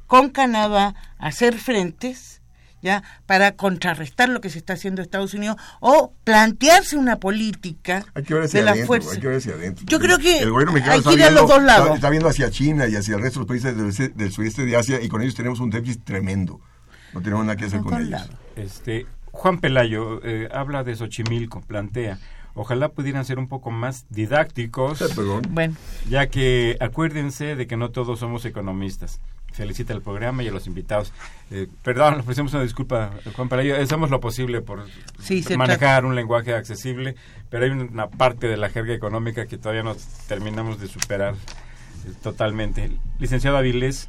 [0.08, 2.42] con Canadá hacer frentes
[2.82, 8.06] ya para contrarrestar lo que se está haciendo en Estados Unidos o plantearse una política
[8.14, 9.12] Hay que ver hacia de la adentro, fuerza.
[9.12, 9.86] hay que ver hacia adentro.
[9.88, 11.86] Yo creo que el gobierno mexicano hay está que ir a viendo, los dos lados.
[11.88, 14.66] Está, está viendo hacia China y hacia el resto de los países del, del sudeste
[14.66, 16.62] de Asia y con ellos tenemos un déficit tremendo.
[17.14, 18.30] No tenemos nada que hacer con ellos.
[18.56, 22.20] Este, Juan Pelayo eh, habla de Xochimilco, plantea,
[22.56, 25.42] ojalá pudieran ser un poco más didácticos, Eh, Perdón.
[25.50, 25.76] Bueno,
[26.10, 29.20] ya que acuérdense de que no todos somos economistas.
[29.52, 31.12] Felicita el programa y a los invitados.
[31.50, 33.76] Eh, perdón, le ofrecemos una disculpa, Juan Pelayo.
[33.82, 34.86] Hacemos lo posible por
[35.20, 37.16] Sí, manejar un lenguaje accesible,
[37.50, 39.96] pero hay una parte de la jerga económica que todavía no
[40.28, 42.92] terminamos de superar eh, totalmente.
[43.18, 44.08] Licenciado Avilés,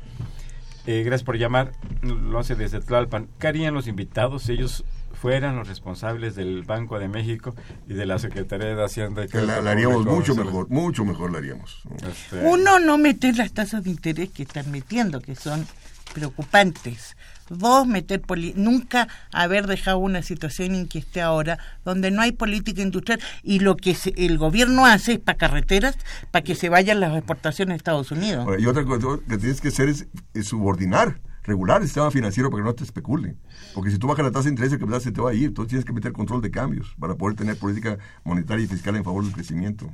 [0.86, 1.72] eh, gracias por llamar.
[2.02, 3.28] Lo hace desde Tlalpan.
[3.38, 4.84] ¿Qué harían los invitados ellos
[5.20, 7.54] fueran los responsables del Banco de México
[7.88, 9.26] y de la Secretaría de Hacienda?
[9.26, 11.82] Que la, Crédito la haríamos mucho mejor, mucho mejor la haríamos.
[12.08, 15.66] este, Uno, no meter las tasas de interés que están metiendo, que son
[16.14, 17.16] preocupantes.
[17.48, 22.30] Dos, meter poli- nunca haber dejado una situación en que esté ahora, donde no hay
[22.32, 25.96] política industrial y lo que se- el gobierno hace es para carreteras,
[26.30, 28.46] para que se vayan las exportaciones a Estados Unidos.
[28.46, 32.48] Ahora, y otra cosa que tienes que hacer es, es subordinar, regular el sistema financiero
[32.50, 33.34] para que no te especule.
[33.74, 35.46] Porque si tú bajas la tasa de interés, el capital se te va a ir.
[35.46, 39.04] Entonces tienes que meter control de cambios para poder tener política monetaria y fiscal en
[39.04, 39.90] favor del crecimiento.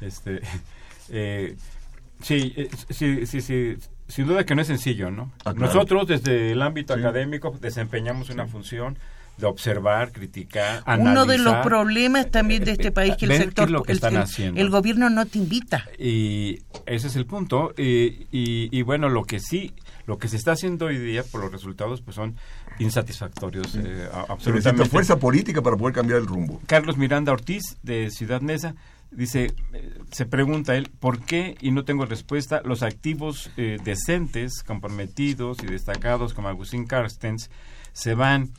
[0.00, 0.40] Este,
[1.10, 1.56] eh,
[2.22, 3.76] sí, eh, sí, sí, sí,
[4.08, 5.32] sin duda que no es sencillo, ¿no?
[5.44, 5.72] Ah, claro.
[5.72, 7.00] Nosotros desde el ámbito Sí.
[7.00, 8.96] académico desempeñamos una función
[9.38, 13.32] de observar, criticar, Uno de los analizar, problemas también de eh, este país que el
[13.38, 14.60] sector, es lo que el, están el- haciendo.
[14.60, 15.86] el gobierno no te invita.
[15.98, 17.72] Y ese es el punto.
[17.78, 19.72] Y, y, y bueno, lo que sí,
[20.10, 22.34] lo que se está haciendo hoy día por los resultados, pues son
[22.80, 24.90] insatisfactorios, eh, absolutamente.
[24.90, 26.60] fuerza política para poder cambiar el rumbo.
[26.66, 28.74] Carlos Miranda Ortiz, de Ciudad Neza,
[29.12, 34.64] dice, eh, se pregunta él, ¿por qué, y no tengo respuesta, los activos eh, decentes,
[34.64, 37.48] comprometidos y destacados como Agustín Carstens
[37.92, 38.50] se van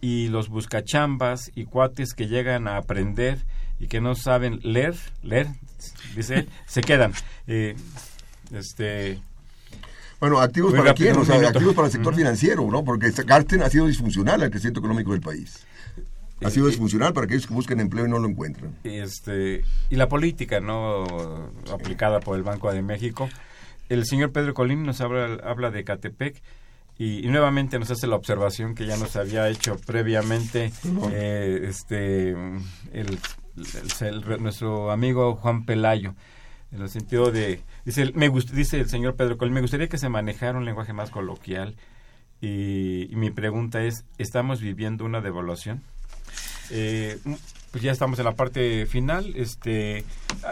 [0.00, 3.40] y los buscachambas y cuates que llegan a aprender
[3.80, 4.94] y que no saben leer,
[5.24, 5.48] leer,
[6.14, 7.12] dice él, se quedan.
[7.48, 7.74] Eh,
[8.52, 9.20] este,
[10.22, 12.84] Bueno, activos para quién, o sea, activos para el sector financiero, ¿no?
[12.84, 15.66] Porque este Carsten ha sido disfuncional al crecimiento económico del país.
[16.44, 18.76] Ha sido Eh, disfuncional para aquellos que buscan empleo y no lo encuentran.
[18.84, 23.28] este y la política no aplicada por el Banco de México.
[23.88, 26.40] El señor Pedro Colín nos habla, habla de Catepec
[26.98, 30.70] y, y nuevamente nos hace la observación que ya nos había hecho previamente
[31.10, 32.58] eh, este el,
[32.92, 33.18] el-
[34.00, 36.14] el- nuestro amigo Juan Pelayo
[36.72, 39.88] en el sentido de dice el- me gust- dice el señor Pedro Colín me gustaría
[39.88, 41.76] que se manejara un lenguaje más coloquial
[42.40, 45.82] y, y mi pregunta es estamos viviendo una devaluación
[46.70, 47.18] eh,
[47.72, 49.32] pues ya estamos en la parte final.
[49.34, 50.04] Este,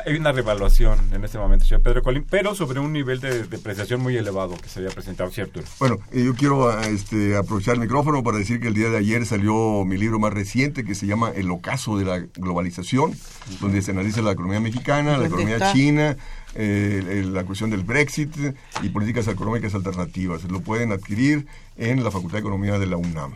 [0.06, 4.00] hay una revaluación en este momento, señor Pedro Colín, pero sobre un nivel de depreciación
[4.00, 5.60] muy elevado que se había presentado, ¿cierto?
[5.78, 8.96] Bueno, eh, yo quiero ah, este, aprovechar el micrófono para decir que el día de
[8.96, 13.14] ayer salió mi libro más reciente que se llama El ocaso de la globalización,
[13.60, 15.72] donde se analiza la economía mexicana, la ¿Dónde economía está?
[15.74, 16.16] china,
[16.54, 18.34] eh, el- la cuestión del Brexit
[18.82, 20.42] y políticas económicas alternativas.
[20.44, 21.46] Lo pueden adquirir
[21.76, 23.34] en la Facultad de Economía de la UNAM.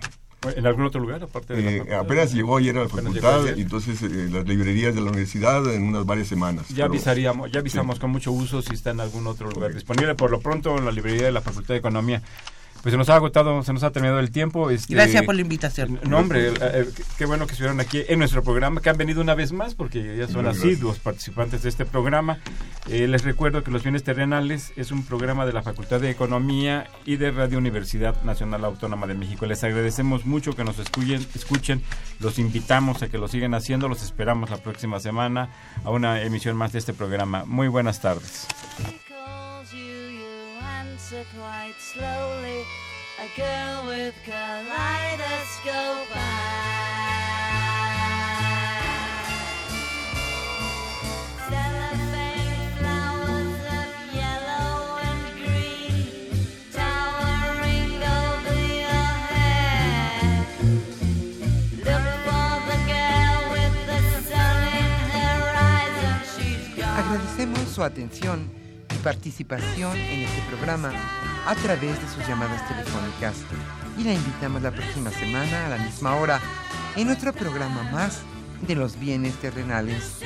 [0.56, 3.58] ¿En algún otro lugar aparte de Eh, apenas llegó ayer a la facultad ayer.
[3.58, 6.68] entonces eh, las librerías de la universidad en unas varias semanas.
[6.68, 10.14] Ya Pero- avisaríamos, ya avisamos con mucho uso si está en algún otro lugar disponible.
[10.14, 12.22] Por lo pronto en la librería de la Facultad de Economía.
[12.84, 14.68] Pues se nos ha agotado, se nos ha terminado el tiempo.
[14.68, 15.98] Este, Gracias por la invitación.
[16.06, 19.34] No, hombre, eh, qué- bueno que estuvieron aquí en nuestro programa, que han venido una
[19.34, 22.40] vez más, porque ya son Muchas asiduos participantes de este programa.
[22.90, 26.86] Eh, les recuerdo que Los Bienes Terrenales es un programa de la Facultad de Economía
[27.06, 29.46] y de Radio Universidad Nacional Autónoma de México.
[29.46, 31.80] Les agradecemos mucho que nos escuchen, escuchen,
[32.20, 35.48] los invitamos a que lo sigan haciendo, los esperamos la próxima semana
[35.84, 37.46] a una emisión más de este programa.
[37.46, 38.46] Muy buenas tardes.
[41.14, 42.64] Answer quite slowly.
[43.20, 47.04] A girl with kaleidoscope eyes.
[51.48, 56.30] Cellophane flowers of yellow and green,
[56.72, 60.46] towering over your head.
[61.78, 66.98] Look for the girl with the sun in her eyes, and she's gone.
[66.98, 68.63] Agradecemos su atención
[69.04, 70.90] participación en este programa
[71.46, 73.36] a través de sus llamadas telefónicas
[73.98, 76.40] y la invitamos la próxima semana a la misma hora
[76.96, 78.22] en otro programa más
[78.66, 80.20] de los bienes terrenales.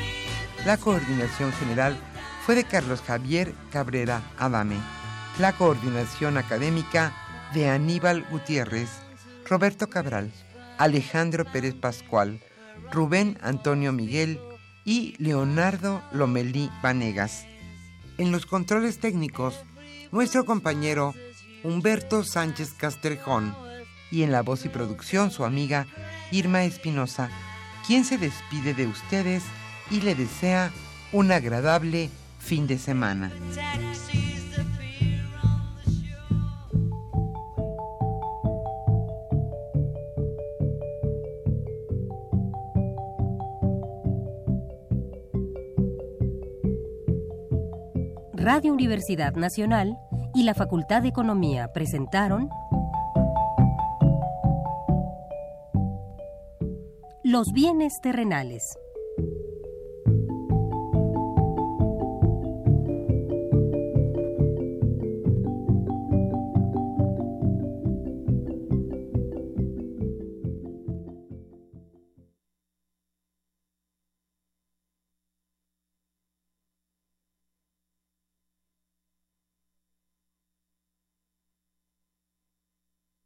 [0.64, 1.98] La coordinación general
[2.46, 4.76] fue de Carlos Javier Cabrera Adame.
[5.40, 7.12] La coordinación académica
[7.54, 8.90] de Aníbal Gutiérrez,
[9.48, 10.30] Roberto Cabral,
[10.78, 12.40] Alejandro Pérez Pascual,
[12.92, 14.38] Rubén Antonio Miguel
[14.84, 17.47] y Leonardo Lomelí Vanegas.
[18.18, 19.54] En los controles técnicos,
[20.10, 21.14] nuestro compañero
[21.62, 23.54] Humberto Sánchez Castrejón
[24.10, 25.86] y en la voz y producción su amiga
[26.32, 27.30] Irma Espinosa,
[27.86, 29.44] quien se despide de ustedes
[29.90, 30.72] y le desea
[31.12, 32.10] un agradable
[32.40, 33.32] fin de semana.
[48.50, 49.98] Radio Universidad Nacional
[50.34, 52.48] y la Facultad de Economía presentaron
[57.22, 58.78] Los bienes terrenales.